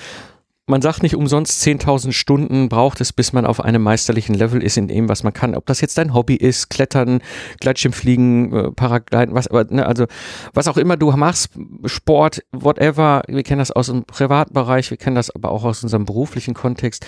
Man 0.69 0.81
sagt 0.81 1.01
nicht 1.01 1.15
umsonst 1.15 1.65
10.000 1.65 2.11
Stunden 2.11 2.67
braucht 2.67 2.99
es, 2.99 3.13
bis 3.13 3.31
man 3.31 3.45
auf 3.45 3.63
einem 3.63 3.81
meisterlichen 3.81 4.35
Level 4.35 4.61
ist 4.61 4.75
in 4.75 4.89
dem, 4.89 5.07
was 5.07 5.23
man 5.23 5.31
kann. 5.31 5.55
Ob 5.55 5.65
das 5.65 5.79
jetzt 5.79 5.97
dein 5.97 6.13
Hobby 6.13 6.35
ist, 6.35 6.69
Klettern, 6.69 7.21
Gleitschirmfliegen, 7.61 8.53
äh, 8.53 8.71
Paragliden, 8.73 9.33
was, 9.33 9.47
aber, 9.47 9.63
ne, 9.69 9.85
also, 9.85 10.07
was 10.53 10.67
auch 10.67 10.75
immer 10.75 10.97
du 10.97 11.09
machst, 11.11 11.51
Sport, 11.85 12.43
whatever. 12.51 13.21
Wir 13.29 13.43
kennen 13.43 13.59
das 13.59 13.71
aus 13.71 13.87
dem 13.87 14.03
Privatbereich, 14.03 14.89
wir 14.89 14.97
kennen 14.97 15.15
das 15.15 15.33
aber 15.33 15.51
auch 15.51 15.63
aus 15.63 15.83
unserem 15.83 16.03
beruflichen 16.03 16.53
Kontext. 16.53 17.07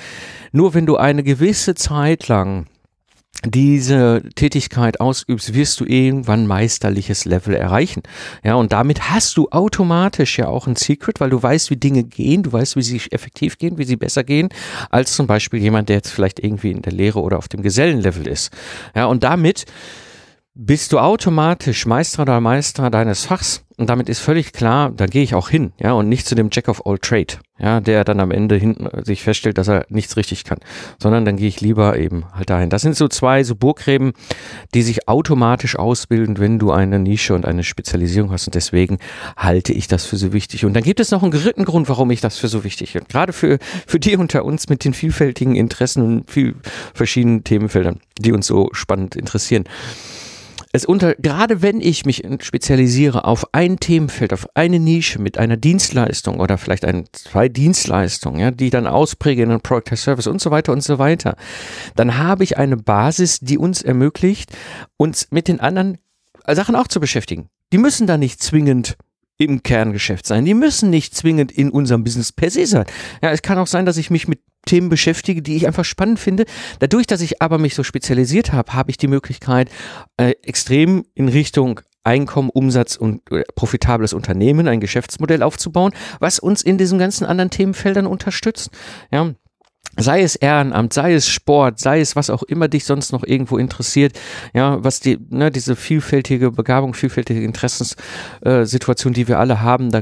Nur 0.54 0.74
wenn 0.74 0.86
du 0.86 0.96
eine 0.96 1.24
gewisse 1.24 1.76
Zeit 1.76 2.30
lang 2.30 2.66
diese 3.46 4.22
Tätigkeit 4.36 5.00
ausübst, 5.00 5.54
wirst 5.54 5.80
du 5.80 5.86
irgendwann 5.86 6.46
meisterliches 6.46 7.24
Level 7.24 7.54
erreichen. 7.54 8.04
Ja, 8.44 8.56
und 8.56 8.74
damit 8.74 9.10
hast 9.12 9.38
du 9.38 9.48
automatisch 9.50 10.38
ja 10.38 10.48
auch 10.48 10.68
ein 10.68 10.76
Secret, 10.76 11.22
weil 11.22 11.30
du 11.30 11.42
weißt, 11.42 11.70
wie 11.70 11.78
Dinge 11.78 12.04
gehen, 12.04 12.44
du 12.44 12.52
weißt, 12.52 12.76
wie 12.76 12.82
sie 12.82 13.02
effektiv 13.12 13.58
gehen, 13.58 13.78
wie 13.78 13.86
sie 13.86 13.96
besser 13.96 14.26
gehen, 14.26 14.50
als 14.90 15.14
zum 15.14 15.26
Beispiel 15.26 15.62
jemand, 15.62 15.88
der 15.88 15.98
jetzt 15.98 16.12
vielleicht 16.12 16.40
irgendwie 16.40 16.72
in 16.72 16.82
der 16.82 16.92
Lehre 16.92 17.22
oder 17.22 17.38
auf 17.38 17.48
dem 17.48 17.62
Gesellenlevel 17.62 18.28
ist. 18.28 18.52
Ja, 18.94 19.06
und 19.06 19.24
damit 19.24 19.66
bist 20.56 20.92
du 20.92 21.00
automatisch 21.00 21.86
Meister 21.86 22.24
oder 22.24 22.42
Meister 22.42 22.90
deines 22.90 23.24
Fachs 23.24 23.64
und 23.78 23.90
damit 23.90 24.10
ist 24.10 24.20
völlig 24.20 24.52
klar, 24.52 24.92
da 24.92 25.06
gehe 25.06 25.24
ich 25.24 25.34
auch 25.34 25.48
hin, 25.48 25.72
ja, 25.80 25.94
und 25.94 26.10
nicht 26.10 26.28
zu 26.28 26.36
dem 26.36 26.50
Jack 26.52 26.68
of 26.68 26.86
all 26.86 26.98
trade, 26.98 27.36
ja, 27.60 27.80
der 27.80 28.04
dann 28.04 28.20
am 28.20 28.32
Ende 28.32 28.58
hinten 28.58 28.90
sich 29.06 29.24
feststellt, 29.24 29.58
dass 29.58 29.70
er 29.70 29.86
nichts 29.88 30.18
richtig 30.18 30.44
kann, 30.44 30.58
sondern 31.02 31.24
dann 31.24 31.38
gehe 31.38 31.48
ich 31.48 31.62
lieber 31.62 31.98
eben 31.98 32.26
halt 32.34 32.50
dahin. 32.50 32.70
Das 32.70 32.82
sind 32.82 32.98
so 32.98 33.08
zwei 33.08 33.46
so 33.46 33.56
Burggräben, 33.56 34.12
die 34.74 34.82
sich 34.82 35.08
automatisch 35.08 35.78
ausbilden, 35.78 36.40
wenn 36.40 36.60
du 36.60 36.72
eine 36.72 37.00
Nische 37.00 37.36
und 37.36 37.46
eine 37.46 37.64
Spezialisierung 37.64 38.32
hast 38.32 38.48
und 38.48 38.56
deswegen 38.56 38.98
halte 39.38 39.72
ich 39.72 39.88
das 39.88 40.04
für 40.04 40.18
so 40.18 40.34
wichtig. 40.34 40.66
Und 40.66 40.74
dann 40.74 40.84
gibt 40.84 41.00
es 41.00 41.12
noch 41.12 41.24
einen 41.24 41.32
dritten 41.32 41.64
Grund, 41.64 41.88
warum 41.88 42.12
ich 42.12 42.20
das 42.20 42.38
für 42.38 42.50
so 42.50 42.66
wichtig 42.66 42.92
finde. 42.92 43.08
Gerade 43.08 43.32
für, 43.32 43.60
für 43.88 44.00
die 44.00 44.18
unter 44.18 44.44
uns 44.44 44.68
mit 44.68 44.84
den 44.84 44.94
vielfältigen 44.94 45.56
Interessen 45.56 46.04
und 46.04 46.30
viel 46.30 46.56
verschiedenen 46.94 47.46
Themenfeldern, 47.46 48.02
die 48.20 48.34
uns 48.34 48.48
so 48.48 48.70
spannend 48.74 49.16
interessieren 49.16 49.64
es 50.72 50.86
unter, 50.86 51.16
gerade 51.16 51.62
wenn 51.62 51.82
ich 51.82 52.06
mich 52.06 52.24
spezialisiere 52.42 53.26
auf 53.26 53.54
ein 53.54 53.80
Themenfeld, 53.80 54.34
auf 54.34 54.48
eine 54.56 54.80
Nische 54.80 55.20
mit 55.20 55.38
einer 55.38 55.58
Dienstleistung 55.58 56.40
oder 56.40 56.58
vielleicht 56.58 56.86
ein, 56.86 57.06
zwei 57.12 57.50
Dienstleistungen, 57.50 58.40
ja, 58.40 58.52
die 58.52 58.70
dann 58.70 58.86
auspräge 58.86 59.42
in 59.44 59.50
einen 59.50 59.62
Product 59.62 59.96
Service 59.96 60.28
und 60.28 60.42
so 60.42 60.52
weiter 60.52 60.72
und 60.72 60.84
so 60.84 61.00
weiter, 61.00 61.36
dann 61.96 62.18
habe 62.18 62.44
ich 62.44 62.58
eine 62.58 62.78
Basis, 62.78 63.40
die 63.40 63.58
uns 63.58 63.82
ermöglicht, 63.82 64.52
uns 64.98 65.28
mit 65.32 65.48
den 65.48 65.60
anderen 65.60 65.98
Sachen 66.48 66.76
auch 66.76 66.88
zu 66.88 67.00
beschäftigen. 67.00 67.50
Die 67.74 67.78
müssen 67.78 68.06
da 68.06 68.18
nicht 68.18 68.42
zwingend 68.42 68.96
im 69.38 69.64
Kerngeschäft 69.64 70.26
sein. 70.26 70.46
Die 70.46 70.54
müssen 70.54 70.90
nicht 70.90 71.16
zwingend 71.16 71.52
in 71.52 71.70
unserem 71.72 72.04
Business 72.04 72.32
per 72.32 72.52
se 72.52 72.68
sein. 72.68 72.86
Ja, 73.24 73.32
es 73.32 73.42
kann 73.42 73.58
auch 73.58 73.68
sein, 73.68 73.86
dass 73.86 73.98
ich 73.98 74.10
mich 74.10 74.28
mit 74.28 74.42
Themen 74.70 74.90
beschäftige, 74.90 75.42
die 75.42 75.56
ich 75.56 75.68
einfach 75.68 75.86
spannend 75.86 76.20
finde. 76.20 76.46
Dadurch, 76.80 77.08
dass 77.08 77.22
ich 77.22 77.42
aber 77.42 77.58
mich 77.58 77.76
so 77.76 77.84
spezialisiert 77.84 78.54
habe, 78.54 78.74
habe 78.74 78.92
ich 78.92 78.98
die 78.98 79.08
Möglichkeit, 79.08 79.70
äh, 80.18 80.34
extrem 80.44 81.06
in 81.16 81.28
Richtung 81.28 81.82
Einkommen, 82.04 82.50
Umsatz 82.50 82.96
und 82.96 83.22
äh, 83.32 83.44
profitables 83.56 84.14
Unternehmen, 84.14 84.68
ein 84.68 84.80
Geschäftsmodell 84.80 85.44
aufzubauen, 85.44 85.92
was 86.20 86.40
uns 86.40 86.62
in 86.62 86.78
diesen 86.78 86.98
ganzen 86.98 87.26
anderen 87.26 87.50
Themenfeldern 87.50 88.08
unterstützt. 88.08 88.70
Ja, 89.12 89.34
sei 89.98 90.22
es 90.22 90.36
Ehrenamt, 90.36 90.94
sei 90.94 91.14
es 91.14 91.28
Sport, 91.28 91.80
sei 91.80 92.00
es 92.00 92.16
was 92.16 92.30
auch 92.30 92.44
immer 92.44 92.68
dich 92.68 92.86
sonst 92.86 93.12
noch 93.12 93.24
irgendwo 93.24 93.58
interessiert, 93.58 94.18
ja, 94.54 94.84
was 94.84 95.00
die, 95.00 95.20
ne, 95.30 95.52
diese 95.52 95.76
vielfältige 95.76 96.52
Begabung, 96.52 96.94
vielfältige 96.94 97.42
Interessenssituation, 97.42 99.14
äh, 99.14 99.16
die 99.16 99.28
wir 99.28 99.40
alle 99.40 99.62
haben, 99.62 99.92
da 99.92 100.02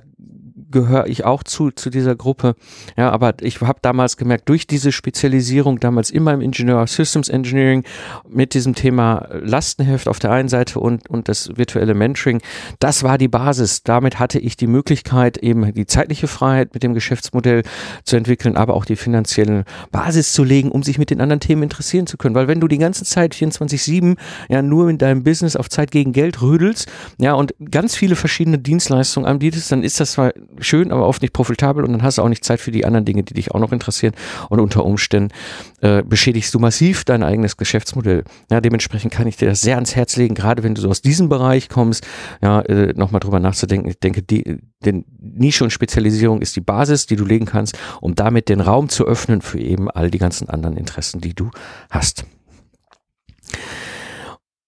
gehöre 0.72 1.08
ich 1.08 1.26
auch 1.26 1.44
zu, 1.44 1.72
zu 1.72 1.90
dieser 1.90 2.16
Gruppe. 2.16 2.56
Ja, 2.98 3.12
aber 3.12 3.36
ich 3.42 3.62
habe 3.62 3.80
damals 3.82 4.18
gemerkt, 4.18 4.50
durch 4.50 4.68
diese 4.68 4.92
Spezialisierung, 4.92 5.80
damals 5.80 6.10
immer 6.10 6.34
im 6.34 6.42
Ingenieur 6.42 6.86
Systems 6.88 7.30
Engineering, 7.30 7.84
mit 8.28 8.54
diesem 8.54 8.76
Thema 8.76 9.28
Lastenheft 9.32 10.08
auf 10.08 10.20
der 10.20 10.32
einen 10.32 10.50
Seite 10.50 10.80
und, 10.80 11.10
und 11.10 11.30
das 11.30 11.56
virtuelle 11.56 11.94
Mentoring, 11.94 12.42
das 12.80 13.04
war 13.04 13.18
die 13.18 13.28
Basis. 13.28 13.84
Damit 13.84 14.20
hatte 14.20 14.40
ich 14.40 14.58
die 14.58 14.68
Möglichkeit, 14.68 15.38
eben 15.38 15.74
die 15.74 15.86
zeitliche 15.86 16.28
Freiheit 16.28 16.74
mit 16.74 16.84
dem 16.84 16.94
Geschäftsmodell 16.94 17.64
zu 18.04 18.18
entwickeln, 18.18 18.58
aber 18.58 18.74
auch 18.74 18.86
die 18.86 18.96
finanzielle 18.96 19.64
Basis 19.92 20.34
zu 20.34 20.44
legen, 20.44 20.72
um 20.72 20.84
sich 20.84 20.98
mit 20.98 21.10
den 21.10 21.22
anderen 21.22 21.40
Themen 21.40 21.64
interessieren 21.64 22.08
zu 22.08 22.18
können. 22.18 22.36
Weil 22.36 22.48
wenn 22.48 22.60
du 22.60 22.68
die 22.68 22.78
ganze 22.78 23.06
Zeit 23.06 23.34
24-7 23.34 24.18
ja 24.50 24.62
nur 24.62 24.90
in 24.90 24.98
deinem 24.98 25.24
Business 25.24 25.56
auf 25.56 25.70
Zeit 25.70 25.92
gegen 25.92 26.12
Geld 26.14 26.42
rödelst, 26.42 26.88
ja, 27.18 27.34
und 27.34 27.54
ganz 27.72 27.96
viele 27.96 28.16
verschiedene 28.16 28.60
Dienstleistungen 28.60 29.28
anbietest, 29.28 29.72
dann 29.72 29.84
ist 29.84 30.00
das 30.00 30.14
zwar 30.14 30.34
schön, 30.60 30.92
aber 30.92 31.08
oft 31.08 31.22
nicht 31.22 31.34
profitabel 31.34 31.84
und 31.84 31.92
dann 31.92 32.04
hast 32.04 32.18
du 32.18 32.22
auch 32.22 32.30
nicht 32.30 32.44
Zeit 32.44 32.60
für 32.60 32.72
die 32.72 32.86
anderen 32.86 33.06
Dinge, 33.06 33.24
die 33.24 33.34
dich 33.34 33.52
auch 33.52 33.60
noch 33.60 33.72
interessieren 33.72 34.14
und 34.50 34.60
unter 34.60 34.86
Umständen 34.86 35.34
äh, 35.82 36.04
beschädigst 36.04 36.54
du 36.54 36.60
massiv 36.60 37.06
dein 37.06 37.24
eigenes 37.24 37.58
Geschäftsmodell. 37.58 38.24
Ja, 38.52 38.62
dementsprechend 38.62 39.12
kann 39.12 39.28
ich 39.28 39.38
dir 39.38 39.48
das 39.48 39.62
sehr 39.62 39.76
ans 39.76 39.96
Herz 39.96 40.16
legen, 40.16 40.36
gerade 40.36 40.64
wenn 40.64 40.76
du 40.76 40.82
so 40.82 40.90
aus 40.90 41.02
diesem 41.02 41.30
Bereich 41.30 41.70
kommst, 41.70 42.06
ja, 42.42 42.62
äh, 42.62 42.94
nochmal 42.94 43.20
drüber 43.20 43.40
nachzudenken. 43.40 43.90
Ich 43.90 44.00
denke, 44.00 44.24
die, 44.24 44.58
denn 44.86 45.06
Nische 45.20 45.64
und 45.64 45.72
Spezialisierung 45.72 46.42
ist 46.42 46.56
die 46.56 46.62
Basis, 46.62 47.06
die 47.06 47.16
du 47.16 47.26
legen 47.26 47.46
kannst, 47.46 47.78
um 48.02 48.16
damit 48.16 48.50
den 48.50 48.62
Raum 48.62 48.90
zu 48.90 49.06
öffnen 49.06 49.42
für 49.42 49.60
eben 49.60 49.90
all 49.90 50.12
die 50.12 50.18
ganzen 50.18 50.50
anderen 50.50 50.78
Interessen, 50.78 51.22
die 51.22 51.34
du 51.34 51.52
hast. 51.90 52.26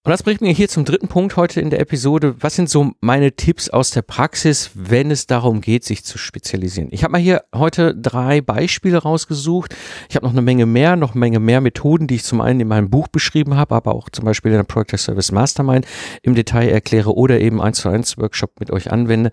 Und 0.02 0.12
das 0.12 0.22
bringt 0.22 0.40
mir 0.40 0.50
hier 0.50 0.70
zum 0.70 0.86
dritten 0.86 1.08
Punkt 1.08 1.36
heute 1.36 1.60
in 1.60 1.68
der 1.68 1.78
Episode. 1.78 2.34
Was 2.40 2.56
sind 2.56 2.70
so 2.70 2.92
meine 3.02 3.32
Tipps 3.32 3.68
aus 3.68 3.90
der 3.90 4.00
Praxis, 4.00 4.70
wenn 4.72 5.10
es 5.10 5.26
darum 5.26 5.60
geht, 5.60 5.84
sich 5.84 6.06
zu 6.06 6.16
spezialisieren? 6.16 6.88
Ich 6.90 7.04
habe 7.04 7.12
mal 7.12 7.20
hier 7.20 7.44
heute 7.54 7.94
drei 7.94 8.40
Beispiele 8.40 8.96
rausgesucht. 8.96 9.76
Ich 10.08 10.16
habe 10.16 10.24
noch 10.24 10.32
eine 10.32 10.40
Menge 10.40 10.64
mehr, 10.64 10.96
noch 10.96 11.10
eine 11.10 11.20
Menge 11.20 11.38
mehr 11.38 11.60
Methoden, 11.60 12.06
die 12.06 12.14
ich 12.14 12.24
zum 12.24 12.40
einen 12.40 12.60
in 12.60 12.68
meinem 12.68 12.88
Buch 12.88 13.08
beschrieben 13.08 13.56
habe, 13.56 13.74
aber 13.74 13.94
auch 13.94 14.08
zum 14.08 14.24
Beispiel 14.24 14.52
in 14.52 14.56
der 14.56 14.64
Project 14.64 15.00
Service 15.00 15.32
Mastermind 15.32 15.86
im 16.22 16.34
Detail 16.34 16.70
erkläre 16.70 17.14
oder 17.14 17.38
eben 17.38 17.60
eins 17.60 17.80
zu 17.80 17.90
eins 17.90 18.16
Workshop 18.16 18.58
mit 18.58 18.70
euch 18.70 18.90
anwende. 18.90 19.30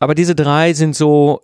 Aber 0.00 0.16
diese 0.16 0.34
drei 0.34 0.72
sind 0.72 0.96
so 0.96 1.40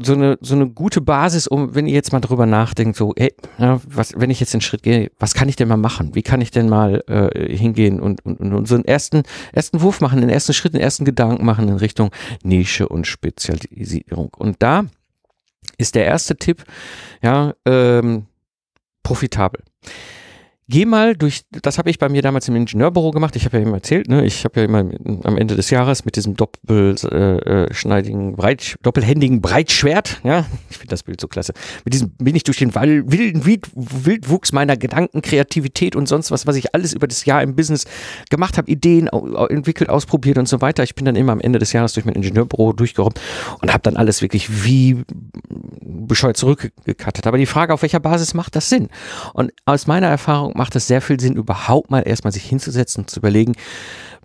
so 0.00 0.14
eine, 0.14 0.38
so 0.40 0.54
eine 0.54 0.68
gute 0.68 1.00
Basis, 1.00 1.48
um, 1.48 1.74
wenn 1.74 1.86
ihr 1.86 1.94
jetzt 1.94 2.12
mal 2.12 2.20
drüber 2.20 2.46
nachdenkt, 2.46 2.96
so, 2.96 3.14
ey, 3.16 3.34
ja, 3.58 3.80
was, 3.84 4.12
wenn 4.16 4.30
ich 4.30 4.38
jetzt 4.38 4.54
den 4.54 4.60
Schritt 4.60 4.84
gehe, 4.84 5.10
was 5.18 5.34
kann 5.34 5.48
ich 5.48 5.56
denn 5.56 5.66
mal 5.66 5.76
machen? 5.76 6.14
Wie 6.14 6.22
kann 6.22 6.40
ich 6.40 6.52
denn 6.52 6.68
mal 6.68 7.02
äh, 7.08 7.56
hingehen 7.56 8.00
und, 8.00 8.24
und, 8.24 8.38
und 8.40 8.68
so 8.68 8.76
einen 8.76 8.84
ersten, 8.84 9.24
ersten 9.52 9.80
Wurf 9.80 10.00
machen, 10.00 10.20
den 10.20 10.30
ersten 10.30 10.54
Schritt, 10.54 10.74
den 10.74 10.80
ersten 10.80 11.04
Gedanken 11.04 11.44
machen 11.44 11.68
in 11.68 11.76
Richtung 11.76 12.10
Nische 12.44 12.88
und 12.88 13.08
Spezialisierung. 13.08 14.30
Und 14.36 14.62
da 14.62 14.84
ist 15.78 15.96
der 15.96 16.04
erste 16.04 16.36
Tipp, 16.36 16.64
ja, 17.20 17.54
ähm, 17.66 18.26
profitabel. 19.02 19.62
Geh 20.70 20.84
mal 20.84 21.16
durch, 21.16 21.44
das 21.50 21.78
habe 21.78 21.88
ich 21.88 21.98
bei 21.98 22.10
mir 22.10 22.20
damals 22.20 22.46
im 22.46 22.54
Ingenieurbüro 22.54 23.10
gemacht. 23.10 23.34
Ich 23.36 23.46
habe 23.46 23.56
ja 23.56 23.62
immer 23.62 23.76
erzählt, 23.76 24.06
ne, 24.06 24.26
ich 24.26 24.44
habe 24.44 24.60
ja 24.60 24.66
immer 24.66 24.80
am 25.24 25.38
Ende 25.38 25.56
des 25.56 25.70
Jahres 25.70 26.04
mit 26.04 26.14
diesem 26.16 26.36
doppelschneidigen, 26.36 28.32
äh, 28.32 28.36
Breit, 28.36 28.76
doppelhändigen 28.82 29.40
Breitschwert, 29.40 30.20
ja, 30.24 30.44
ich 30.68 30.76
finde 30.76 30.90
das 30.90 31.04
Bild 31.04 31.22
so 31.22 31.26
klasse. 31.26 31.54
Mit 31.86 31.94
diesem 31.94 32.10
bin 32.18 32.36
ich 32.36 32.42
durch 32.42 32.58
den 32.58 32.74
wilden 32.74 33.46
Wildwuchs 33.46 34.52
meiner 34.52 34.76
Gedanken, 34.76 35.22
Kreativität 35.22 35.96
und 35.96 36.06
sonst 36.06 36.30
was, 36.30 36.46
was 36.46 36.54
ich 36.56 36.74
alles 36.74 36.92
über 36.92 37.08
das 37.08 37.24
Jahr 37.24 37.42
im 37.42 37.56
Business 37.56 37.86
gemacht 38.28 38.58
habe, 38.58 38.70
Ideen 38.70 39.08
entwickelt, 39.08 39.88
ausprobiert 39.88 40.36
und 40.36 40.48
so 40.48 40.60
weiter. 40.60 40.82
Ich 40.82 40.94
bin 40.94 41.06
dann 41.06 41.16
immer 41.16 41.32
am 41.32 41.40
Ende 41.40 41.58
des 41.58 41.72
Jahres 41.72 41.94
durch 41.94 42.04
mein 42.04 42.14
Ingenieurbüro 42.14 42.74
durchgerobbt 42.74 43.18
und 43.62 43.72
habe 43.72 43.82
dann 43.84 43.96
alles 43.96 44.20
wirklich 44.20 44.64
wie 44.64 45.02
bescheuert 46.08 46.36
zurückgekattet. 46.36 47.26
Aber 47.26 47.38
die 47.38 47.46
Frage, 47.46 47.72
auf 47.72 47.80
welcher 47.80 48.00
Basis 48.00 48.34
macht 48.34 48.54
das 48.54 48.68
Sinn? 48.68 48.88
Und 49.32 49.52
aus 49.64 49.86
meiner 49.86 50.08
Erfahrung 50.08 50.57
macht 50.58 50.76
es 50.76 50.86
sehr 50.86 51.00
viel 51.00 51.18
Sinn, 51.18 51.36
überhaupt 51.36 51.90
mal 51.90 52.00
erstmal 52.00 52.32
sich 52.32 52.44
hinzusetzen 52.44 53.04
und 53.04 53.10
zu 53.10 53.20
überlegen, 53.20 53.54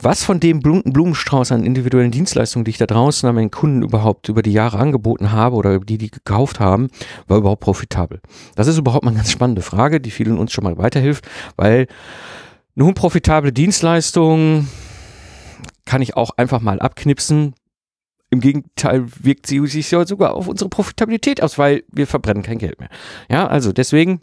was 0.01 0.23
von 0.23 0.39
dem 0.39 0.59
Blumenstrauß 0.59 1.51
an 1.53 1.63
individuellen 1.63 2.11
Dienstleistungen, 2.11 2.65
die 2.65 2.71
ich 2.71 2.77
da 2.77 2.87
draußen 2.87 3.29
an 3.29 3.35
meinen 3.35 3.51
Kunden 3.51 3.83
überhaupt 3.83 4.27
über 4.27 4.41
die 4.41 4.51
Jahre 4.51 4.79
angeboten 4.79 5.31
habe 5.31 5.55
oder 5.55 5.79
die, 5.79 5.97
die 5.97 6.09
gekauft 6.09 6.59
haben, 6.59 6.89
war 7.27 7.37
überhaupt 7.37 7.61
profitabel? 7.61 8.19
Das 8.55 8.67
ist 8.67 8.77
überhaupt 8.77 9.05
mal 9.05 9.11
eine 9.11 9.19
ganz 9.19 9.31
spannende 9.31 9.61
Frage, 9.61 10.01
die 10.01 10.11
vielen 10.11 10.37
uns 10.37 10.51
schon 10.51 10.63
mal 10.63 10.77
weiterhilft, 10.77 11.25
weil 11.55 11.87
nun 12.75 12.95
profitable 12.95 13.53
Dienstleistungen 13.53 14.67
kann 15.85 16.01
ich 16.01 16.17
auch 16.17 16.31
einfach 16.37 16.61
mal 16.61 16.79
abknipsen. 16.79 17.53
Im 18.31 18.39
Gegenteil 18.39 19.05
wirkt 19.21 19.45
sie 19.45 19.65
sich 19.67 19.89
sogar 19.89 20.33
auf 20.33 20.47
unsere 20.47 20.69
Profitabilität 20.69 21.43
aus, 21.43 21.59
weil 21.59 21.83
wir 21.91 22.07
verbrennen 22.07 22.41
kein 22.41 22.57
Geld 22.57 22.79
mehr. 22.79 22.89
Ja, 23.29 23.45
also 23.45 23.71
deswegen 23.71 24.21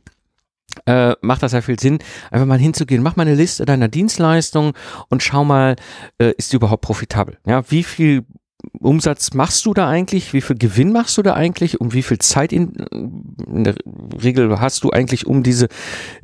äh, 0.86 1.14
macht 1.20 1.42
das 1.42 1.52
ja 1.52 1.60
viel 1.60 1.78
Sinn, 1.78 1.98
einfach 2.30 2.46
mal 2.46 2.58
hinzugehen, 2.58 3.02
mach 3.02 3.16
mal 3.16 3.26
eine 3.26 3.34
Liste 3.34 3.64
deiner 3.64 3.88
Dienstleistungen 3.88 4.72
und 5.08 5.22
schau 5.22 5.44
mal, 5.44 5.76
äh, 6.18 6.32
ist 6.36 6.52
die 6.52 6.56
überhaupt 6.56 6.82
profitabel? 6.82 7.38
Ja, 7.46 7.62
wie 7.70 7.82
viel 7.82 8.24
Umsatz 8.78 9.34
machst 9.34 9.66
du 9.66 9.74
da 9.74 9.88
eigentlich? 9.88 10.32
Wie 10.32 10.40
viel 10.40 10.56
Gewinn 10.56 10.92
machst 10.92 11.16
du 11.18 11.22
da 11.22 11.34
eigentlich? 11.34 11.80
Um 11.80 11.92
wie 11.92 12.02
viel 12.02 12.18
Zeit 12.18 12.52
in, 12.52 12.72
in 12.72 13.64
der 13.64 13.74
Regel 14.22 14.60
hast 14.60 14.84
du 14.84 14.90
eigentlich, 14.90 15.26
um 15.26 15.42
diese 15.42 15.68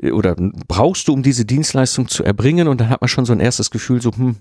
oder 0.03 0.37
brauchst 0.69 1.09
du, 1.09 1.13
um 1.13 1.23
diese 1.23 1.45
Dienstleistung 1.45 2.09
zu 2.09 2.25
erbringen? 2.25 2.69
Und 2.69 2.81
dann 2.81 2.89
hat 2.89 3.01
man 3.01 3.09
schon 3.09 3.25
so 3.25 3.33
ein 3.33 3.41
erstes 3.41 3.71
Gefühl, 3.71 4.03
so, 4.03 4.11
hm, 4.13 4.37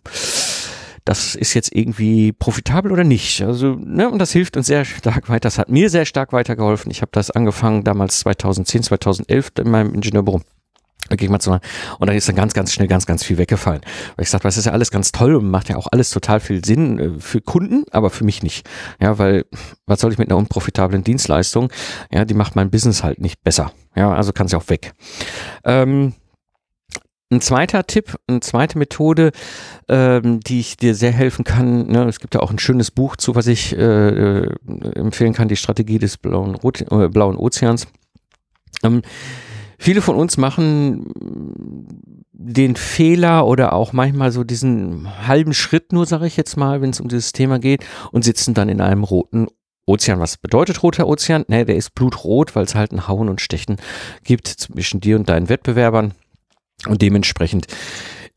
das 1.05 1.35
ist 1.35 1.53
jetzt 1.53 1.73
irgendwie 1.73 2.31
profitabel 2.31 2.91
oder 2.91 3.03
nicht. 3.03 3.41
Also, 3.43 3.75
ne, 3.75 4.09
und 4.09 4.19
das 4.19 4.31
hilft 4.31 4.57
uns 4.57 4.67
sehr 4.67 4.85
stark 4.85 5.29
weiter. 5.29 5.41
Das 5.41 5.59
hat 5.59 5.69
mir 5.69 5.89
sehr 5.89 6.05
stark 6.05 6.33
weitergeholfen. 6.33 6.91
Ich 6.91 7.01
habe 7.01 7.11
das 7.13 7.29
angefangen 7.31 7.83
damals 7.83 8.19
2010, 8.19 8.83
2011 8.83 9.51
in 9.59 9.69
meinem 9.69 9.93
Ingenieurbüro. 9.93 10.41
Da 11.09 11.15
ging 11.15 11.29
man 11.29 11.39
zu 11.39 11.51
und 11.51 12.07
da 12.07 12.13
ist 12.13 12.27
dann 12.27 12.35
ganz, 12.35 12.55
ganz 12.55 12.73
schnell 12.73 12.87
ganz, 12.87 13.05
ganz 13.05 13.23
viel 13.23 13.37
weggefallen. 13.37 13.81
Weil 14.15 14.23
ich 14.23 14.29
sagte, 14.31 14.47
das 14.47 14.57
ist 14.57 14.65
ja 14.65 14.71
alles 14.71 14.89
ganz 14.89 15.11
toll 15.11 15.35
und 15.35 15.51
macht 15.51 15.69
ja 15.69 15.75
auch 15.75 15.87
alles 15.91 16.09
total 16.09 16.39
viel 16.39 16.65
Sinn 16.65 16.99
äh, 16.99 17.19
für 17.19 17.41
Kunden, 17.41 17.83
aber 17.91 18.09
für 18.09 18.23
mich 18.23 18.41
nicht. 18.41 18.67
Ja, 18.99 19.19
weil 19.19 19.45
was 19.85 19.99
soll 19.99 20.11
ich 20.11 20.17
mit 20.17 20.29
einer 20.29 20.37
unprofitablen 20.37 21.03
Dienstleistung? 21.03 21.71
Ja, 22.11 22.25
die 22.25 22.33
macht 22.33 22.55
mein 22.55 22.71
Business 22.71 23.03
halt 23.03 23.21
nicht 23.21 23.43
besser. 23.43 23.71
Ja, 23.95 24.13
also 24.13 24.33
kann 24.33 24.47
sie 24.47 24.57
auch 24.57 24.67
weg. 24.69 24.93
Ähm, 25.63 26.13
ein 27.35 27.41
zweiter 27.41 27.85
Tipp, 27.85 28.15
eine 28.27 28.39
zweite 28.39 28.77
Methode, 28.77 29.31
ähm, 29.87 30.39
die 30.39 30.59
ich 30.59 30.77
dir 30.77 30.95
sehr 30.95 31.11
helfen 31.11 31.43
kann, 31.43 31.87
ne, 31.87 32.05
es 32.05 32.19
gibt 32.19 32.35
ja 32.35 32.41
auch 32.41 32.51
ein 32.51 32.59
schönes 32.59 32.91
Buch 32.91 33.15
zu, 33.15 33.35
was 33.35 33.47
ich 33.47 33.77
äh, 33.77 33.79
äh 33.79 34.49
empfehlen 34.95 35.33
kann, 35.33 35.47
die 35.47 35.55
Strategie 35.55 35.99
des 35.99 36.17
blauen, 36.17 36.57
äh, 36.63 37.07
blauen 37.09 37.37
Ozeans. 37.37 37.87
Ähm, 38.83 39.01
Viele 39.77 40.01
von 40.01 40.15
uns 40.15 40.37
machen 40.37 41.05
den 42.31 42.75
Fehler 42.75 43.45
oder 43.45 43.73
auch 43.73 43.93
manchmal 43.93 44.31
so 44.31 44.43
diesen 44.43 45.07
halben 45.27 45.53
Schritt 45.53 45.91
nur, 45.91 46.05
sage 46.05 46.27
ich 46.27 46.37
jetzt 46.37 46.57
mal, 46.57 46.81
wenn 46.81 46.91
es 46.91 46.99
um 46.99 47.07
dieses 47.07 47.33
Thema 47.33 47.59
geht 47.59 47.85
und 48.11 48.23
sitzen 48.23 48.53
dann 48.53 48.69
in 48.69 48.81
einem 48.81 49.03
roten 49.03 49.47
Ozean. 49.85 50.19
Was 50.19 50.37
bedeutet 50.37 50.81
roter 50.81 51.07
Ozean? 51.07 51.45
Ne, 51.47 51.65
der 51.65 51.75
ist 51.75 51.93
blutrot, 51.93 52.55
weil 52.55 52.65
es 52.65 52.75
halt 52.75 52.91
ein 52.91 53.07
Hauen 53.07 53.29
und 53.29 53.41
Stechen 53.41 53.77
gibt 54.23 54.47
zwischen 54.47 55.01
dir 55.01 55.17
und 55.17 55.29
deinen 55.29 55.49
Wettbewerbern. 55.49 56.13
Und 56.87 57.01
dementsprechend 57.01 57.67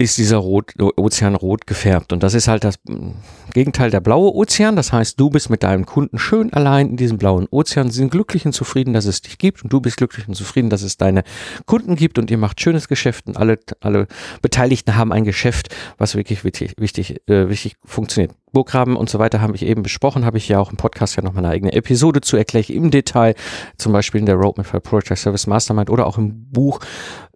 ist 0.00 0.16
dieser 0.16 0.36
Rot, 0.36 0.74
Ozean 0.78 1.34
rot 1.34 1.66
gefärbt. 1.66 2.12
Und 2.12 2.22
das 2.22 2.34
ist 2.34 2.46
halt 2.46 2.62
das 2.62 2.76
hm, 2.86 3.14
Gegenteil 3.52 3.90
der 3.90 4.00
blaue 4.00 4.32
Ozean. 4.32 4.76
Das 4.76 4.92
heißt, 4.92 5.18
du 5.18 5.28
bist 5.28 5.50
mit 5.50 5.64
deinem 5.64 5.86
Kunden 5.86 6.18
schön 6.18 6.52
allein 6.52 6.90
in 6.90 6.96
diesem 6.96 7.18
blauen 7.18 7.48
Ozean, 7.50 7.90
sind 7.90 8.10
glücklich 8.10 8.46
und 8.46 8.52
zufrieden, 8.52 8.94
dass 8.94 9.06
es 9.06 9.22
dich 9.22 9.38
gibt. 9.38 9.64
Und 9.64 9.72
du 9.72 9.80
bist 9.80 9.96
glücklich 9.96 10.28
und 10.28 10.34
zufrieden, 10.34 10.70
dass 10.70 10.82
es 10.82 10.98
deine 10.98 11.24
Kunden 11.66 11.96
gibt. 11.96 12.18
Und 12.18 12.30
ihr 12.30 12.38
macht 12.38 12.60
schönes 12.60 12.86
Geschäft. 12.86 13.26
Und 13.26 13.36
alle, 13.36 13.58
alle 13.80 14.06
Beteiligten 14.40 14.94
haben 14.94 15.12
ein 15.12 15.24
Geschäft, 15.24 15.74
was 15.98 16.14
wirklich 16.14 16.44
wichtig, 16.44 16.74
wichtig, 16.78 17.20
äh, 17.28 17.48
wichtig 17.48 17.76
funktioniert. 17.84 18.36
Burggraben 18.52 18.96
und 18.96 19.10
so 19.10 19.18
weiter 19.18 19.40
habe 19.40 19.56
ich 19.56 19.62
eben 19.62 19.82
besprochen, 19.82 20.24
habe 20.24 20.38
ich 20.38 20.48
ja 20.48 20.58
auch 20.58 20.70
im 20.70 20.76
Podcast 20.76 21.16
ja 21.16 21.22
noch 21.22 21.32
mal 21.32 21.40
eine 21.44 21.50
eigene 21.50 21.72
Episode 21.72 22.20
zu 22.20 22.36
erkläre 22.36 22.60
ich 22.60 22.72
im 22.72 22.90
Detail, 22.90 23.34
zum 23.76 23.92
Beispiel 23.92 24.20
in 24.20 24.26
der 24.26 24.36
Roadmap 24.36 24.66
for 24.66 24.80
Project 24.80 25.18
Service 25.18 25.46
Mastermind 25.46 25.90
oder 25.90 26.06
auch 26.06 26.16
im 26.16 26.50
Buch, 26.50 26.80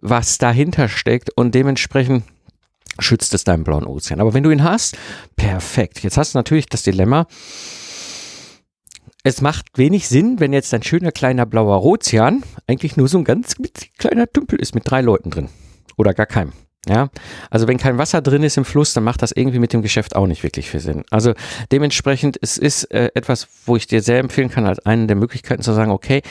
was 0.01 0.39
dahinter 0.39 0.89
steckt 0.89 1.29
und 1.37 1.53
dementsprechend 1.53 2.23
schützt 2.99 3.33
es 3.33 3.43
deinen 3.43 3.63
blauen 3.63 3.85
Ozean. 3.85 4.21
Aber 4.21 4.33
wenn 4.33 4.43
du 4.43 4.51
ihn 4.51 4.63
hast, 4.63 4.97
perfekt. 5.35 6.03
Jetzt 6.03 6.17
hast 6.17 6.33
du 6.33 6.39
natürlich 6.39 6.67
das 6.67 6.83
Dilemma, 6.83 7.27
es 9.23 9.39
macht 9.39 9.77
wenig 9.77 10.09
Sinn, 10.09 10.39
wenn 10.39 10.51
jetzt 10.51 10.73
ein 10.73 10.83
schöner 10.83 11.13
kleiner 11.13 11.45
blauer 11.45 11.83
Ozean 11.83 12.43
eigentlich 12.67 12.97
nur 12.97 13.07
so 13.07 13.17
ein 13.17 13.23
ganz 13.23 13.55
kleiner 13.97 14.27
Tümpel 14.27 14.59
ist 14.59 14.75
mit 14.75 14.83
drei 14.89 15.01
Leuten 15.01 15.29
drin. 15.29 15.49
Oder 15.95 16.13
gar 16.13 16.25
keinem. 16.25 16.51
Ja, 16.85 17.07
also 17.49 17.69
wenn 17.69 17.77
kein 17.77 17.97
Wasser 17.97 18.21
drin 18.21 18.43
ist 18.43 18.57
im 18.57 18.65
Fluss, 18.65 18.93
dann 18.93 19.05
macht 19.05 19.21
das 19.21 19.31
irgendwie 19.31 19.59
mit 19.59 19.71
dem 19.71 19.81
Geschäft 19.81 20.17
auch 20.17 20.27
nicht 20.27 20.43
wirklich 20.43 20.69
viel 20.69 20.81
Sinn. 20.81 21.05
Also 21.11 21.33
dementsprechend, 21.71 22.37
es 22.41 22.57
ist 22.57 22.91
äh, 22.91 23.09
etwas, 23.15 23.47
wo 23.65 23.77
ich 23.77 23.87
dir 23.87 24.01
sehr 24.01 24.19
empfehlen 24.19 24.49
kann, 24.49 24.65
als 24.65 24.85
eine 24.85 25.07
der 25.07 25.15
Möglichkeiten 25.15 25.61
zu 25.61 25.71
sagen, 25.71 25.91
okay, 25.91 26.21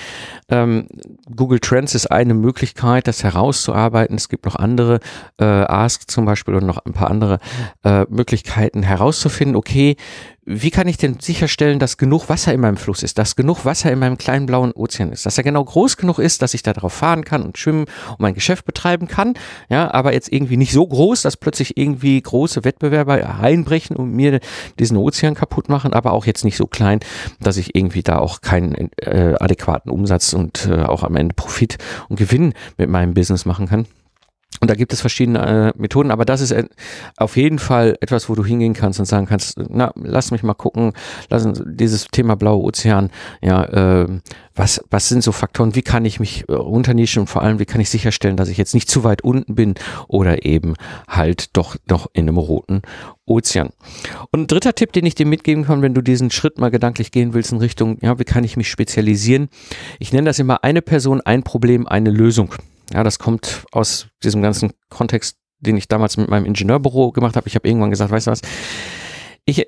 ähm, 0.50 0.88
Google 1.34 1.58
Trends 1.58 1.94
ist 1.94 2.10
eine 2.10 2.34
Möglichkeit, 2.34 3.08
das 3.08 3.24
herauszuarbeiten. 3.24 4.16
Es 4.16 4.28
gibt 4.28 4.44
noch 4.44 4.56
andere, 4.56 5.00
äh, 5.40 5.44
Ask 5.44 6.10
zum 6.10 6.26
Beispiel 6.26 6.54
und 6.54 6.66
noch 6.66 6.84
ein 6.84 6.92
paar 6.92 7.10
andere 7.10 7.38
äh, 7.82 8.04
Möglichkeiten 8.10 8.82
herauszufinden, 8.82 9.56
okay, 9.56 9.96
wie 10.44 10.70
kann 10.70 10.88
ich 10.88 10.96
denn 10.96 11.20
sicherstellen, 11.20 11.78
dass 11.78 11.98
genug 11.98 12.28
Wasser 12.28 12.52
in 12.52 12.60
meinem 12.60 12.76
Fluss 12.76 13.04
ist, 13.04 13.16
dass 13.16 13.36
genug 13.36 13.64
Wasser 13.64 13.92
in 13.92 14.00
meinem 14.00 14.18
kleinen 14.18 14.46
blauen 14.46 14.72
Ozean 14.72 15.12
ist, 15.12 15.24
dass 15.24 15.38
er 15.38 15.44
genau 15.44 15.64
groß 15.64 15.96
genug 15.96 16.18
ist, 16.18 16.42
dass 16.42 16.54
ich 16.54 16.64
da 16.64 16.72
drauf 16.72 16.92
fahren 16.92 17.24
kann 17.24 17.42
und 17.42 17.58
schwimmen 17.58 17.84
und 18.10 18.20
mein 18.20 18.34
Geschäft 18.34 18.64
betreiben 18.64 19.06
kann, 19.06 19.34
ja, 19.68 19.92
aber 19.94 20.12
jetzt 20.12 20.32
irgendwie 20.32 20.56
nicht 20.56 20.72
so 20.72 20.84
groß, 20.84 21.22
dass 21.22 21.36
plötzlich 21.36 21.76
irgendwie 21.76 22.20
große 22.20 22.64
Wettbewerber 22.64 23.38
einbrechen 23.38 23.94
und 23.94 24.12
mir 24.12 24.40
diesen 24.80 24.96
Ozean 24.96 25.34
kaputt 25.34 25.68
machen, 25.68 25.92
aber 25.92 26.12
auch 26.12 26.26
jetzt 26.26 26.44
nicht 26.44 26.56
so 26.56 26.66
klein, 26.66 26.98
dass 27.38 27.56
ich 27.56 27.76
irgendwie 27.76 28.02
da 28.02 28.18
auch 28.18 28.40
keinen 28.40 28.90
äh, 28.96 29.34
adäquaten 29.38 29.92
Umsatz 29.92 30.32
und 30.32 30.66
äh, 30.66 30.82
auch 30.82 31.04
am 31.04 31.14
Ende 31.14 31.34
Profit 31.36 31.78
und 32.08 32.16
Gewinn 32.16 32.52
mit 32.78 32.90
meinem 32.90 33.14
Business 33.14 33.44
machen 33.44 33.68
kann. 33.68 33.86
Und 34.60 34.70
da 34.70 34.74
gibt 34.74 34.92
es 34.92 35.00
verschiedene 35.00 35.72
äh, 35.74 35.80
Methoden, 35.80 36.10
aber 36.10 36.24
das 36.24 36.40
ist 36.40 36.52
äh, 36.52 36.64
auf 37.16 37.36
jeden 37.36 37.58
Fall 37.58 37.96
etwas, 38.00 38.28
wo 38.28 38.34
du 38.34 38.44
hingehen 38.44 38.74
kannst 38.74 39.00
und 39.00 39.06
sagen 39.06 39.26
kannst, 39.26 39.58
na, 39.68 39.92
lass 39.96 40.30
mich 40.30 40.42
mal 40.42 40.54
gucken, 40.54 40.92
lass 41.30 41.44
uns 41.44 41.62
dieses 41.66 42.06
Thema 42.06 42.36
blaue 42.36 42.62
Ozean, 42.62 43.10
ja, 43.40 43.64
äh, 43.64 44.20
was, 44.54 44.84
was 44.90 45.08
sind 45.08 45.24
so 45.24 45.32
Faktoren, 45.32 45.74
wie 45.74 45.82
kann 45.82 46.04
ich 46.04 46.20
mich 46.20 46.48
äh, 46.48 46.52
runternischen 46.52 47.20
und 47.22 47.26
vor 47.26 47.42
allem, 47.42 47.58
wie 47.58 47.64
kann 47.64 47.80
ich 47.80 47.90
sicherstellen, 47.90 48.36
dass 48.36 48.48
ich 48.48 48.56
jetzt 48.56 48.74
nicht 48.74 48.88
zu 48.88 49.02
weit 49.02 49.22
unten 49.22 49.54
bin 49.54 49.74
oder 50.06 50.44
eben 50.44 50.74
halt 51.08 51.56
doch 51.56 51.76
noch 51.88 52.08
in 52.12 52.28
einem 52.28 52.38
roten 52.38 52.82
Ozean. 53.24 53.70
Und 54.30 54.42
ein 54.42 54.46
dritter 54.46 54.74
Tipp, 54.74 54.92
den 54.92 55.06
ich 55.06 55.14
dir 55.14 55.26
mitgeben 55.26 55.64
kann, 55.64 55.82
wenn 55.82 55.94
du 55.94 56.02
diesen 56.02 56.30
Schritt 56.30 56.58
mal 56.58 56.70
gedanklich 56.70 57.10
gehen 57.10 57.34
willst 57.34 57.52
in 57.52 57.58
Richtung, 57.58 57.98
ja, 58.02 58.18
wie 58.18 58.24
kann 58.24 58.44
ich 58.44 58.56
mich 58.56 58.70
spezialisieren? 58.70 59.48
Ich 59.98 60.12
nenne 60.12 60.26
das 60.26 60.38
immer 60.38 60.62
eine 60.62 60.82
Person, 60.82 61.20
ein 61.20 61.42
Problem, 61.42 61.86
eine 61.86 62.10
Lösung. 62.10 62.54
Ja, 62.92 63.02
das 63.02 63.18
kommt 63.18 63.64
aus 63.72 64.08
diesem 64.22 64.42
ganzen 64.42 64.72
Kontext, 64.90 65.38
den 65.60 65.76
ich 65.76 65.88
damals 65.88 66.16
mit 66.16 66.28
meinem 66.28 66.44
Ingenieurbüro 66.44 67.12
gemacht 67.12 67.36
habe. 67.36 67.48
Ich 67.48 67.54
habe 67.54 67.68
irgendwann 67.68 67.90
gesagt, 67.90 68.10
weißt 68.10 68.26
du 68.26 68.30
was, 68.30 68.42
ich 69.44 69.66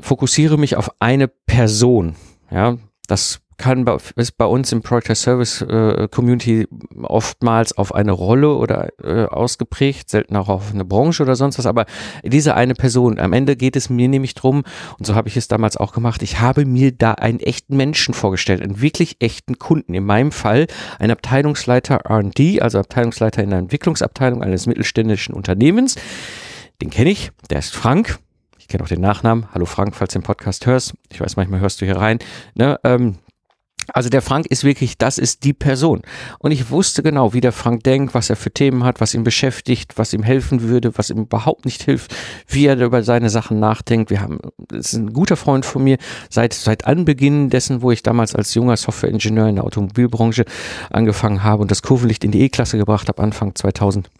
fokussiere 0.00 0.56
mich 0.58 0.76
auf 0.76 0.90
eine 1.00 1.28
Person. 1.28 2.16
Ja, 2.50 2.78
das 3.06 3.39
kann 3.60 3.84
bei, 3.84 3.98
ist 4.16 4.38
bei 4.38 4.46
uns 4.46 4.72
im 4.72 4.80
Project 4.80 5.18
Service 5.18 5.60
äh, 5.60 6.08
Community 6.10 6.66
oftmals 7.02 7.76
auf 7.76 7.94
eine 7.94 8.12
Rolle 8.12 8.54
oder 8.54 8.88
äh, 9.04 9.26
ausgeprägt, 9.26 10.08
selten 10.08 10.34
auch 10.36 10.48
auf 10.48 10.72
eine 10.72 10.86
Branche 10.86 11.22
oder 11.22 11.36
sonst 11.36 11.58
was, 11.58 11.66
aber 11.66 11.84
diese 12.24 12.54
eine 12.54 12.74
Person, 12.74 13.18
am 13.20 13.34
Ende 13.34 13.56
geht 13.56 13.76
es 13.76 13.90
mir 13.90 14.08
nämlich 14.08 14.34
drum, 14.34 14.64
und 14.98 15.04
so 15.06 15.14
habe 15.14 15.28
ich 15.28 15.36
es 15.36 15.46
damals 15.46 15.76
auch 15.76 15.92
gemacht, 15.92 16.22
ich 16.22 16.40
habe 16.40 16.64
mir 16.64 16.90
da 16.90 17.12
einen 17.12 17.38
echten 17.38 17.76
Menschen 17.76 18.14
vorgestellt, 18.14 18.62
einen 18.62 18.80
wirklich 18.80 19.16
echten 19.20 19.58
Kunden, 19.58 19.92
in 19.92 20.06
meinem 20.06 20.32
Fall 20.32 20.66
ein 20.98 21.10
Abteilungsleiter 21.10 21.96
R&D, 21.96 22.62
also 22.62 22.78
Abteilungsleiter 22.78 23.42
in 23.42 23.50
der 23.50 23.58
Entwicklungsabteilung 23.58 24.42
eines 24.42 24.66
mittelständischen 24.66 25.34
Unternehmens, 25.34 25.96
den 26.80 26.88
kenne 26.88 27.10
ich, 27.10 27.30
der 27.50 27.58
ist 27.58 27.76
Frank, 27.76 28.18
ich 28.58 28.68
kenne 28.68 28.84
auch 28.84 28.88
den 28.88 29.02
Nachnamen. 29.02 29.48
Hallo 29.52 29.66
Frank, 29.66 29.94
falls 29.96 30.14
du 30.14 30.18
den 30.18 30.24
Podcast 30.24 30.64
hörst. 30.64 30.94
Ich 31.12 31.20
weiß, 31.20 31.36
manchmal 31.36 31.60
hörst 31.60 31.80
du 31.80 31.84
hier 31.84 31.96
rein. 31.96 32.20
Ne, 32.54 32.78
ähm, 32.84 33.16
also 33.94 34.08
der 34.08 34.22
Frank 34.22 34.46
ist 34.46 34.64
wirklich, 34.64 34.98
das 34.98 35.18
ist 35.18 35.44
die 35.44 35.52
Person. 35.52 36.02
Und 36.38 36.50
ich 36.50 36.70
wusste 36.70 37.02
genau, 37.02 37.32
wie 37.32 37.40
der 37.40 37.52
Frank 37.52 37.84
denkt, 37.84 38.14
was 38.14 38.30
er 38.30 38.36
für 38.36 38.50
Themen 38.50 38.84
hat, 38.84 39.00
was 39.00 39.14
ihn 39.14 39.24
beschäftigt, 39.24 39.96
was 39.96 40.12
ihm 40.12 40.22
helfen 40.22 40.62
würde, 40.62 40.96
was 40.96 41.10
ihm 41.10 41.18
überhaupt 41.18 41.64
nicht 41.64 41.82
hilft, 41.82 42.14
wie 42.46 42.66
er 42.66 42.78
über 42.78 43.02
seine 43.02 43.30
Sachen 43.30 43.60
nachdenkt. 43.60 44.10
Wir 44.10 44.20
haben, 44.20 44.38
das 44.68 44.92
ist 44.92 44.98
ein 44.98 45.12
guter 45.12 45.36
Freund 45.36 45.64
von 45.64 45.84
mir 45.84 45.98
seit, 46.28 46.52
seit 46.52 46.86
Anbeginn 46.86 47.50
dessen, 47.50 47.82
wo 47.82 47.90
ich 47.90 48.02
damals 48.02 48.34
als 48.34 48.54
junger 48.54 48.76
Softwareingenieur 48.76 49.48
in 49.48 49.56
der 49.56 49.64
Automobilbranche 49.64 50.44
angefangen 50.90 51.42
habe 51.42 51.62
und 51.62 51.70
das 51.70 51.82
Kurvenlicht 51.82 52.24
in 52.24 52.30
die 52.30 52.42
E-Klasse 52.42 52.78
gebracht 52.78 53.08
habe, 53.08 53.22
Anfang 53.22 53.54
2000 53.54 54.10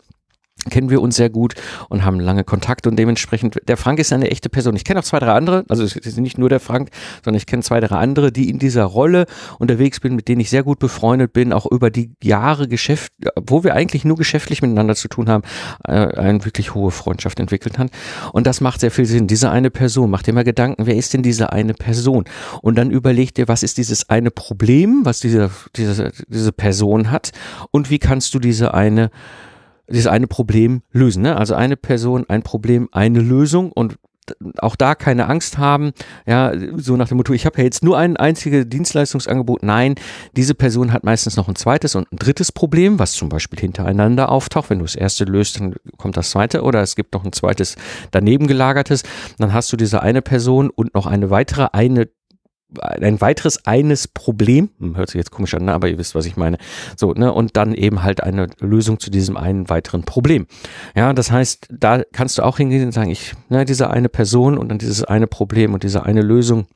kennen 0.69 0.91
wir 0.91 1.01
uns 1.01 1.17
sehr 1.17 1.31
gut 1.31 1.55
und 1.89 2.05
haben 2.05 2.21
lange 2.21 2.45
Kontakt 2.45 2.87
und 2.87 2.97
dementsprechend, 2.97 3.57
der 3.67 3.77
Frank 3.77 3.99
ist 3.99 4.13
eine 4.13 4.31
echte 4.31 4.49
Person. 4.49 4.77
Ich 4.77 4.85
kenne 4.85 5.01
auch 5.01 5.05
zwei, 5.05 5.19
drei 5.19 5.33
andere, 5.33 5.65
also 5.69 5.83
es 5.83 5.97
ist 5.97 6.19
nicht 6.19 6.39
nur 6.39 6.49
der 6.49 6.61
Frank, 6.61 6.91
sondern 7.25 7.39
ich 7.39 7.47
kenne 7.47 7.63
zwei, 7.63 7.81
drei 7.81 7.97
andere, 7.97 8.33
die 8.33 8.51
in 8.51 8.59
dieser 8.59 8.85
Rolle 8.85 9.27
unterwegs 9.59 10.01
bin, 10.01 10.15
mit 10.15 10.29
denen 10.29 10.41
ich 10.41 10.51
sehr 10.51 10.63
gut 10.63 10.79
befreundet 10.79 11.33
bin, 11.33 11.53
auch 11.53 11.67
über 11.71 11.91
die 11.91 12.13
Jahre 12.23 12.69
Geschäft, 12.69 13.13
wo 13.47 13.65
wir 13.65 13.75
eigentlich 13.75 14.05
nur 14.05 14.17
geschäftlich 14.17 14.63
miteinander 14.63 14.95
zu 14.95 15.09
tun 15.09 15.29
haben, 15.29 15.45
äh, 15.85 15.93
eine 15.93 16.45
wirklich 16.45 16.75
hohe 16.75 16.91
Freundschaft 16.91 17.41
entwickelt 17.41 17.79
haben. 17.79 17.91
Und 18.33 18.47
das 18.47 18.61
macht 18.61 18.81
sehr 18.81 18.91
viel 18.91 19.07
Sinn. 19.07 19.27
Diese 19.27 19.51
eine 19.51 19.71
Person, 19.71 20.11
macht 20.11 20.27
dir 20.27 20.35
mal 20.35 20.45
Gedanken, 20.45 20.87
wer 20.87 20.97
ist 20.97 21.15
denn 21.15 21.23
diese 21.23 21.53
eine 21.53 21.75
Person? 21.75 22.25
Und 22.63 22.77
dann 22.77 22.91
überleg 22.91 23.35
dir, 23.35 23.49
was 23.49 23.63
ist 23.63 23.79
dieses 23.79 24.09
eine 24.09 24.31
Problem, 24.31 25.05
was 25.05 25.21
diese, 25.21 25.51
diese, 25.77 26.13
diese 26.29 26.53
Person 26.53 27.11
hat 27.11 27.31
und 27.71 27.91
wie 27.91 27.99
kannst 27.99 28.35
du 28.35 28.39
diese 28.39 28.75
eine 28.75 29.11
dieses 29.91 30.07
eine 30.07 30.27
Problem 30.27 30.83
lösen. 30.93 31.23
Ne? 31.23 31.37
Also 31.37 31.55
eine 31.55 31.77
Person, 31.77 32.25
ein 32.29 32.43
Problem, 32.43 32.89
eine 32.93 33.21
Lösung 33.21 33.73
und 33.73 33.99
auch 34.59 34.77
da 34.77 34.95
keine 34.95 35.29
Angst 35.29 35.59
haben, 35.59 35.93
ja, 36.27 36.53
so 36.77 36.97
nach 36.97 37.09
dem 37.09 37.17
Motto, 37.17 37.33
ich 37.33 37.47
habe 37.47 37.59
ja 37.59 37.65
jetzt 37.65 37.83
nur 37.83 37.99
ein 37.99 38.17
einziges 38.17 38.69
Dienstleistungsangebot. 38.69 39.63
Nein, 39.63 39.97
diese 40.37 40.55
Person 40.55 40.93
hat 40.93 41.05
meistens 41.05 41.37
noch 41.37 41.49
ein 41.49 41.57
zweites 41.57 41.95
und 41.95 42.11
ein 42.13 42.17
drittes 42.17 42.53
Problem, 42.53 42.99
was 42.99 43.13
zum 43.13 43.29
Beispiel 43.29 43.59
hintereinander 43.59 44.31
auftaucht. 44.31 44.71
Wenn 44.71 44.79
du 44.79 44.85
das 44.85 44.95
erste 44.95 45.25
löst, 45.25 45.61
dann 45.61 45.75
kommt 45.97 46.17
das 46.17 46.31
zweite 46.31 46.63
oder 46.63 46.81
es 46.81 46.97
gibt 46.97 47.15
noch 47.15 47.25
ein 47.25 47.33
zweites 47.33 47.77
daneben 48.11 48.47
gelagertes. 48.47 49.03
Dann 49.39 49.53
hast 49.53 49.73
du 49.73 49.77
diese 49.77 50.03
eine 50.03 50.23
Person 50.23 50.71
und 50.71 50.95
noch 50.95 51.07
eine 51.07 51.31
weitere, 51.31 51.69
eine 51.73 52.09
ein 52.79 53.21
weiteres 53.21 53.65
eines 53.67 54.09
Problem, 54.09 54.71
hm, 54.79 54.97
hört 54.97 55.11
sich 55.11 55.19
jetzt 55.19 55.31
komisch 55.31 55.55
an, 55.55 55.65
ne? 55.65 55.73
aber 55.73 55.89
ihr 55.89 55.99
wisst, 55.99 56.15
was 56.15 56.27
ich 56.27 56.37
meine. 56.37 56.59
So, 56.97 57.13
ne, 57.13 57.33
und 57.33 57.57
dann 57.57 57.75
eben 57.75 58.03
halt 58.03 58.23
eine 58.23 58.49
Lösung 58.61 59.01
zu 59.01 59.11
diesem 59.11 59.37
einen 59.37 59.69
weiteren 59.69 60.03
Problem. 60.03 60.47
Ja, 60.95 61.13
das 61.13 61.31
heißt, 61.31 61.69
da 61.71 62.03
kannst 62.13 62.39
du 62.39 62.43
auch 62.43 62.59
hingehen 62.59 62.85
und 62.85 62.93
sagen, 62.93 63.11
ich, 63.11 63.35
ne, 63.49 63.65
diese 63.65 63.91
eine 63.91 64.09
Person 64.09 64.59
und 64.59 64.69
dann 64.69 64.79
dieses 64.79 65.05
eine 65.05 65.27
Problem 65.27 65.75
und 65.75 65.83
diese 65.83 66.05
eine 66.05 66.23
Lösung. 66.23 66.67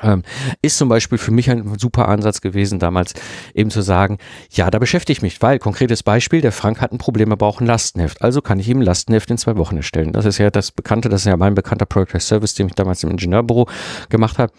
Ähm, 0.00 0.22
ist 0.62 0.78
zum 0.78 0.88
Beispiel 0.88 1.18
für 1.18 1.32
mich 1.32 1.50
ein 1.50 1.78
super 1.78 2.08
Ansatz 2.08 2.40
gewesen, 2.40 2.78
damals 2.78 3.12
eben 3.54 3.70
zu 3.70 3.82
sagen, 3.82 4.18
ja, 4.50 4.70
da 4.70 4.78
beschäftige 4.78 5.12
ich 5.12 5.22
mich, 5.22 5.42
weil, 5.42 5.58
konkretes 5.58 6.02
Beispiel, 6.02 6.40
der 6.40 6.52
Frank 6.52 6.80
hat 6.80 6.92
ein 6.92 6.98
Problem, 6.98 7.30
er 7.30 7.36
braucht 7.36 7.60
ein 7.60 7.66
Lastenheft, 7.66 8.22
also 8.22 8.40
kann 8.40 8.58
ich 8.58 8.68
ihm 8.68 8.78
ein 8.78 8.84
Lastenheft 8.84 9.30
in 9.30 9.38
zwei 9.38 9.56
Wochen 9.56 9.76
erstellen. 9.76 10.12
Das 10.12 10.24
ist 10.24 10.38
ja 10.38 10.50
das 10.50 10.72
Bekannte, 10.72 11.08
das 11.08 11.22
ist 11.22 11.26
ja 11.26 11.36
mein 11.36 11.54
bekannter 11.54 11.86
Project 11.86 12.22
Service, 12.22 12.54
den 12.54 12.68
ich 12.68 12.74
damals 12.74 13.04
im 13.04 13.10
Ingenieurbüro 13.10 13.68
gemacht 14.08 14.38
habe. 14.38 14.52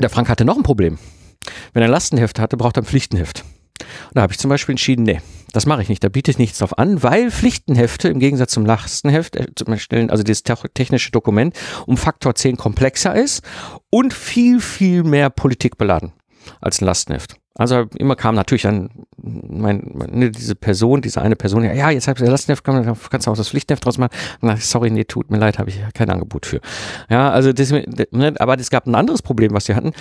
Der 0.00 0.10
Frank 0.10 0.28
hatte 0.28 0.44
noch 0.44 0.56
ein 0.56 0.62
Problem. 0.62 0.98
Wenn 1.72 1.82
er 1.82 1.88
ein 1.88 1.92
Lastenheft 1.92 2.38
hatte, 2.38 2.56
braucht 2.56 2.76
er 2.76 2.82
ein 2.82 2.86
Pflichtenheft. 2.86 3.44
Und 3.80 4.16
da 4.16 4.22
habe 4.22 4.32
ich 4.32 4.38
zum 4.38 4.48
Beispiel 4.48 4.72
entschieden, 4.72 5.04
nee, 5.04 5.20
das 5.52 5.66
mache 5.66 5.82
ich 5.82 5.88
nicht. 5.88 6.02
Da 6.02 6.08
biete 6.08 6.30
ich 6.30 6.38
nichts 6.38 6.58
drauf 6.58 6.78
an, 6.78 7.02
weil 7.02 7.30
Pflichtenhefte 7.30 8.08
im 8.08 8.18
Gegensatz 8.18 8.52
zum 8.52 8.66
Lastenheft 8.66 9.36
äh, 9.36 9.46
zum 9.54 9.72
Erstellen, 9.72 10.10
also 10.10 10.22
dieses 10.22 10.42
technische 10.42 11.10
Dokument, 11.10 11.56
um 11.86 11.96
Faktor 11.96 12.34
10 12.34 12.56
komplexer 12.56 13.14
ist 13.14 13.42
und 13.90 14.12
viel, 14.12 14.60
viel 14.60 15.04
mehr 15.04 15.30
Politik 15.30 15.78
beladen 15.78 16.12
als 16.60 16.80
ein 16.80 16.86
Lastenheft. 16.86 17.36
Also 17.54 17.84
immer 17.96 18.16
kam 18.16 18.34
natürlich 18.34 18.62
dann 18.62 18.90
mein, 19.24 19.90
meine, 19.94 20.30
diese 20.30 20.54
Person, 20.54 21.00
diese 21.00 21.22
eine 21.22 21.36
Person, 21.36 21.64
ja, 21.64 21.72
ja 21.72 21.90
jetzt 21.90 22.08
habe 22.08 22.22
ich 22.22 22.28
Lastneft, 22.28 22.64
kannst 22.64 23.26
du 23.26 23.30
auch 23.30 23.36
das 23.36 23.48
Pflichtneft 23.48 23.84
draus 23.84 23.98
machen. 23.98 24.12
Na, 24.40 24.56
sorry, 24.56 24.90
nee, 24.90 25.04
tut 25.04 25.30
mir 25.30 25.38
leid, 25.38 25.58
habe 25.58 25.70
ich 25.70 25.80
kein 25.94 26.10
Angebot 26.10 26.46
für. 26.46 26.60
Ja, 27.08 27.30
also 27.30 27.52
das, 27.52 27.70
ne, 27.70 28.34
aber 28.38 28.58
es 28.58 28.70
gab 28.70 28.86
ein 28.86 28.94
anderes 28.94 29.22
Problem, 29.22 29.52
was 29.52 29.66
sie 29.66 29.74
hatten. 29.74 29.92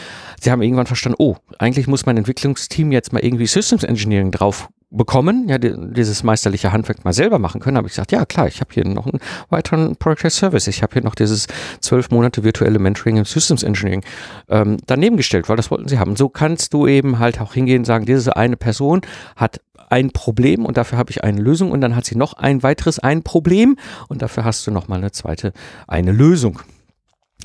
Sie 0.41 0.51
haben 0.51 0.61
irgendwann 0.61 0.87
verstanden, 0.87 1.17
oh, 1.19 1.35
eigentlich 1.59 1.87
muss 1.87 2.05
mein 2.05 2.17
Entwicklungsteam 2.17 2.91
jetzt 2.91 3.13
mal 3.13 3.23
irgendwie 3.23 3.47
Systems 3.47 3.83
Engineering 3.83 4.31
drauf 4.31 4.69
bekommen, 4.93 5.49
ja, 5.49 5.57
dieses 5.57 6.23
meisterliche 6.23 6.71
Handwerk 6.71 7.03
mal 7.03 7.13
selber 7.13 7.39
machen 7.39 7.59
können, 7.59 7.77
habe 7.77 7.87
ich 7.87 7.93
gesagt, 7.93 8.11
ja 8.11 8.25
klar, 8.25 8.47
ich 8.47 8.61
habe 8.61 8.71
hier 8.73 8.85
noch 8.85 9.07
einen 9.07 9.19
weiteren 9.49 9.95
Project 9.95 10.31
Service, 10.31 10.67
ich 10.67 10.83
habe 10.83 10.93
hier 10.93 11.01
noch 11.01 11.15
dieses 11.15 11.47
zwölf 11.79 12.11
Monate 12.11 12.43
virtuelle 12.43 12.77
Mentoring 12.77 13.17
im 13.17 13.25
Systems 13.25 13.63
Engineering 13.63 14.03
ähm, 14.49 14.77
daneben 14.85 15.17
gestellt, 15.17 15.49
weil 15.49 15.57
das 15.57 15.71
wollten 15.71 15.87
sie 15.87 15.97
haben. 15.97 16.15
So 16.15 16.29
kannst 16.29 16.73
du 16.73 16.87
eben 16.87 17.17
halt 17.19 17.41
auch 17.41 17.55
hingehen 17.55 17.79
und 17.79 17.85
sagen, 17.85 18.05
diese 18.05 18.37
eine 18.37 18.55
Person 18.55 19.01
hat 19.35 19.61
ein 19.89 20.11
Problem 20.11 20.65
und 20.65 20.77
dafür 20.77 20.97
habe 20.97 21.11
ich 21.11 21.23
eine 21.23 21.41
Lösung 21.41 21.71
und 21.71 21.81
dann 21.81 21.95
hat 21.95 22.05
sie 22.05 22.15
noch 22.15 22.33
ein 22.33 22.63
weiteres 22.63 22.99
ein 22.99 23.23
Problem 23.23 23.77
und 24.07 24.21
dafür 24.21 24.43
hast 24.43 24.65
du 24.65 24.71
noch 24.71 24.87
mal 24.87 24.97
eine 24.97 25.11
zweite 25.11 25.53
eine 25.87 26.11
Lösung. 26.11 26.59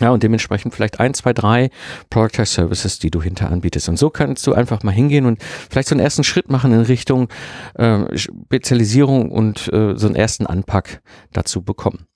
Ja, 0.00 0.10
und 0.10 0.22
dementsprechend 0.22 0.74
vielleicht 0.74 1.00
ein, 1.00 1.12
zwei, 1.14 1.32
drei 1.32 1.70
Product 2.08 2.44
Services, 2.44 3.00
die 3.00 3.10
du 3.10 3.20
hinter 3.20 3.50
anbietest. 3.50 3.88
Und 3.88 3.98
so 3.98 4.10
kannst 4.10 4.46
du 4.46 4.52
einfach 4.52 4.84
mal 4.84 4.92
hingehen 4.92 5.26
und 5.26 5.42
vielleicht 5.42 5.88
so 5.88 5.94
einen 5.94 6.04
ersten 6.04 6.22
Schritt 6.22 6.50
machen 6.50 6.72
in 6.72 6.82
Richtung 6.82 7.28
äh, 7.74 8.16
Spezialisierung 8.16 9.32
und 9.32 9.72
äh, 9.72 9.96
so 9.96 10.06
einen 10.06 10.14
ersten 10.14 10.46
Anpack 10.46 11.02
dazu 11.32 11.62
bekommen. 11.62 12.06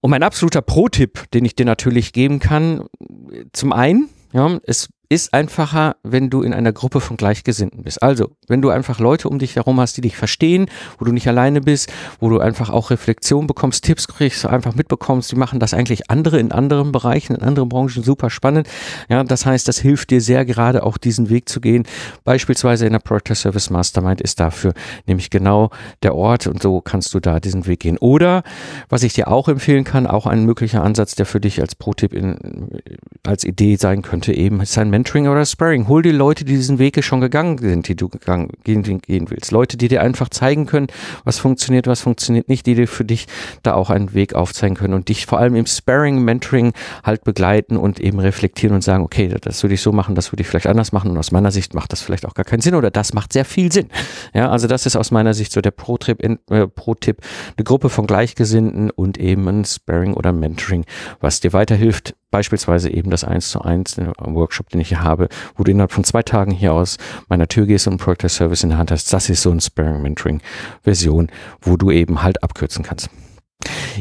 Und 0.00 0.10
mein 0.10 0.22
absoluter 0.22 0.62
Pro-Tipp, 0.62 1.30
den 1.34 1.44
ich 1.44 1.56
dir 1.56 1.66
natürlich 1.66 2.12
geben 2.12 2.38
kann, 2.38 2.84
zum 3.52 3.72
einen, 3.72 4.08
ja, 4.32 4.58
ist 4.62 4.88
ist 5.10 5.32
einfacher, 5.32 5.96
wenn 6.02 6.28
du 6.28 6.42
in 6.42 6.52
einer 6.52 6.72
Gruppe 6.72 7.00
von 7.00 7.16
Gleichgesinnten 7.16 7.82
bist. 7.82 8.02
Also, 8.02 8.30
wenn 8.46 8.60
du 8.60 8.68
einfach 8.68 8.98
Leute 8.98 9.28
um 9.28 9.38
dich 9.38 9.56
herum 9.56 9.80
hast, 9.80 9.96
die 9.96 10.02
dich 10.02 10.16
verstehen, 10.16 10.66
wo 10.98 11.06
du 11.06 11.12
nicht 11.12 11.26
alleine 11.26 11.62
bist, 11.62 11.90
wo 12.20 12.28
du 12.28 12.40
einfach 12.40 12.68
auch 12.68 12.90
Reflexion 12.90 13.46
bekommst, 13.46 13.84
Tipps 13.84 14.06
kriegst, 14.06 14.44
einfach 14.44 14.74
mitbekommst, 14.74 15.32
die 15.32 15.36
machen 15.36 15.60
das 15.60 15.72
eigentlich 15.72 16.10
andere 16.10 16.38
in 16.38 16.52
anderen 16.52 16.92
Bereichen, 16.92 17.36
in 17.36 17.42
anderen 17.42 17.70
Branchen 17.70 18.02
super 18.02 18.28
spannend. 18.28 18.68
Ja, 19.08 19.24
das 19.24 19.46
heißt, 19.46 19.66
das 19.66 19.78
hilft 19.78 20.10
dir 20.10 20.20
sehr 20.20 20.44
gerade 20.44 20.82
auch 20.82 20.98
diesen 20.98 21.30
Weg 21.30 21.48
zu 21.48 21.60
gehen. 21.60 21.84
Beispielsweise 22.24 22.84
in 22.84 22.92
der 22.92 22.98
Project 22.98 23.36
Service 23.36 23.70
Mastermind 23.70 24.20
ist 24.20 24.40
dafür 24.40 24.74
nämlich 25.06 25.30
genau 25.30 25.70
der 26.02 26.14
Ort 26.14 26.46
und 26.46 26.62
so 26.62 26.82
kannst 26.82 27.14
du 27.14 27.20
da 27.20 27.40
diesen 27.40 27.66
Weg 27.66 27.80
gehen. 27.80 27.96
Oder, 27.98 28.42
was 28.90 29.02
ich 29.02 29.14
dir 29.14 29.28
auch 29.28 29.48
empfehlen 29.48 29.84
kann, 29.84 30.06
auch 30.06 30.26
ein 30.26 30.44
möglicher 30.44 30.82
Ansatz, 30.82 31.14
der 31.14 31.24
für 31.24 31.40
dich 31.40 31.62
als 31.62 31.74
Pro-Tipp 31.74 32.14
als 33.26 33.44
Idee 33.44 33.76
sein 33.76 34.02
könnte, 34.02 34.32
eben 34.32 34.60
ist 34.60 34.76
ein 34.76 34.90
Mentoring 34.98 35.28
oder 35.28 35.46
Sparring. 35.46 35.86
Hol 35.86 36.02
dir 36.02 36.12
Leute, 36.12 36.44
die 36.44 36.56
diesen 36.56 36.80
Weg 36.80 37.02
schon 37.04 37.20
gegangen 37.20 37.56
sind, 37.58 37.86
die 37.86 37.94
du 37.94 38.08
gegangen, 38.08 38.50
gehen, 38.64 38.82
gehen 38.82 39.30
willst. 39.30 39.52
Leute, 39.52 39.76
die 39.76 39.86
dir 39.86 40.02
einfach 40.02 40.28
zeigen 40.28 40.66
können, 40.66 40.88
was 41.22 41.38
funktioniert, 41.38 41.86
was 41.86 42.00
funktioniert 42.00 42.48
nicht, 42.48 42.66
die 42.66 42.74
dir 42.74 42.88
für 42.88 43.04
dich 43.04 43.28
da 43.62 43.74
auch 43.74 43.90
einen 43.90 44.12
Weg 44.12 44.34
aufzeigen 44.34 44.76
können 44.76 44.94
und 44.94 45.08
dich 45.08 45.26
vor 45.26 45.38
allem 45.38 45.54
im 45.54 45.66
Sparring, 45.66 46.24
Mentoring 46.24 46.72
halt 47.04 47.22
begleiten 47.22 47.76
und 47.76 48.00
eben 48.00 48.18
reflektieren 48.18 48.74
und 48.74 48.82
sagen, 48.82 49.04
okay, 49.04 49.32
das 49.40 49.62
würde 49.62 49.74
ich 49.74 49.82
so 49.82 49.92
machen, 49.92 50.16
das 50.16 50.32
würde 50.32 50.40
ich 50.40 50.48
vielleicht 50.48 50.66
anders 50.66 50.90
machen 50.90 51.12
und 51.12 51.18
aus 51.18 51.30
meiner 51.30 51.52
Sicht 51.52 51.74
macht 51.74 51.92
das 51.92 52.02
vielleicht 52.02 52.26
auch 52.26 52.34
gar 52.34 52.44
keinen 52.44 52.60
Sinn 52.60 52.74
oder 52.74 52.90
das 52.90 53.14
macht 53.14 53.32
sehr 53.32 53.44
viel 53.44 53.70
Sinn. 53.70 53.90
Ja, 54.34 54.50
also 54.50 54.66
das 54.66 54.84
ist 54.84 54.96
aus 54.96 55.12
meiner 55.12 55.32
Sicht 55.32 55.52
so 55.52 55.60
der 55.60 55.70
Pro-Tipp, 55.70 56.24
äh, 56.24 56.66
Pro-Tipp, 56.66 57.18
eine 57.56 57.62
Gruppe 57.62 57.88
von 57.88 58.08
Gleichgesinnten 58.08 58.90
und 58.90 59.16
eben 59.16 59.46
ein 59.46 59.64
Sparring 59.64 60.14
oder 60.14 60.32
Mentoring, 60.32 60.84
was 61.20 61.38
dir 61.38 61.52
weiterhilft, 61.52 62.16
beispielsweise 62.30 62.90
eben 62.90 63.10
das 63.10 63.24
1 63.24 63.50
zu 63.50 63.62
1 63.62 63.98
Workshop, 64.18 64.68
den 64.70 64.80
ich 64.80 64.88
hier 64.88 65.02
habe, 65.02 65.28
wo 65.56 65.64
du 65.64 65.70
innerhalb 65.70 65.92
von 65.92 66.04
zwei 66.04 66.22
Tagen 66.22 66.50
hier 66.50 66.72
aus 66.72 66.98
meiner 67.28 67.48
Tür 67.48 67.66
gehst 67.66 67.86
und 67.86 67.94
einen 67.94 67.98
Project 67.98 68.30
Service 68.30 68.62
in 68.62 68.70
der 68.70 68.78
Hand 68.78 68.90
hast. 68.90 69.12
Das 69.12 69.30
ist 69.30 69.42
so 69.42 69.50
ein 69.50 69.60
Sparing 69.60 70.02
Mentoring 70.02 70.40
Version, 70.82 71.28
wo 71.60 71.76
du 71.76 71.90
eben 71.90 72.22
halt 72.22 72.42
abkürzen 72.42 72.84
kannst. 72.84 73.10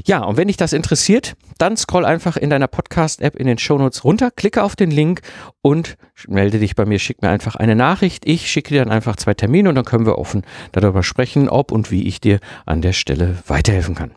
Ja, 0.06 0.24
und 0.24 0.38
wenn 0.38 0.48
dich 0.48 0.58
das 0.58 0.74
interessiert, 0.74 1.36
dann 1.58 1.76
scroll 1.78 2.06
einfach 2.06 2.38
in 2.38 2.50
deiner 2.50 2.68
Podcast-App 2.68 3.36
in 3.36 3.48
den 3.48 3.58
Shownotes 3.58 4.04
runter, 4.04 4.32
klicke 4.32 4.64
auf 4.64 4.76
den 4.76 4.92
Link 4.92 5.22
und 5.62 5.98
melde 6.28 6.60
dich 6.60 6.76
bei 6.76 6.86
mir, 6.86 7.00
schick 7.00 7.22
mir 7.22 7.30
einfach 7.30 7.56
eine 7.56 7.76
Nachricht. 7.76 8.26
Ich 8.26 8.50
schicke 8.50 8.70
dir 8.70 8.84
dann 8.84 8.92
einfach 8.92 9.16
zwei 9.16 9.34
Termine 9.34 9.70
und 9.70 9.76
dann 9.76 9.86
können 9.86 10.06
wir 10.06 10.18
offen 10.18 10.44
darüber 10.72 11.04
sprechen, 11.04 11.50
ob 11.50 11.72
und 11.72 11.92
wie 11.92 12.08
ich 12.08 12.22
dir 12.22 12.40
an 12.66 12.82
der 12.82 12.94
Stelle 12.94 13.38
weiterhelfen 13.48 13.96
kann. 13.96 14.12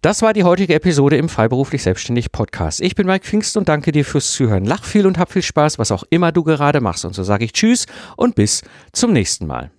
Das 0.00 0.22
war 0.22 0.32
die 0.32 0.44
heutige 0.44 0.74
Episode 0.74 1.16
im 1.16 1.28
Freiberuflich 1.28 1.82
Selbstständig 1.82 2.32
Podcast. 2.32 2.80
Ich 2.80 2.94
bin 2.94 3.06
Mike 3.06 3.26
Pfingst 3.26 3.56
und 3.56 3.68
danke 3.68 3.92
dir 3.92 4.04
fürs 4.04 4.32
Zuhören. 4.32 4.64
Lach 4.64 4.84
viel 4.84 5.06
und 5.06 5.18
hab 5.18 5.30
viel 5.30 5.42
Spaß, 5.42 5.78
was 5.78 5.92
auch 5.92 6.04
immer 6.10 6.32
du 6.32 6.42
gerade 6.42 6.80
machst. 6.80 7.04
Und 7.04 7.14
so 7.14 7.22
sage 7.22 7.44
ich 7.44 7.52
Tschüss 7.52 7.86
und 8.16 8.34
bis 8.34 8.62
zum 8.92 9.12
nächsten 9.12 9.46
Mal. 9.46 9.70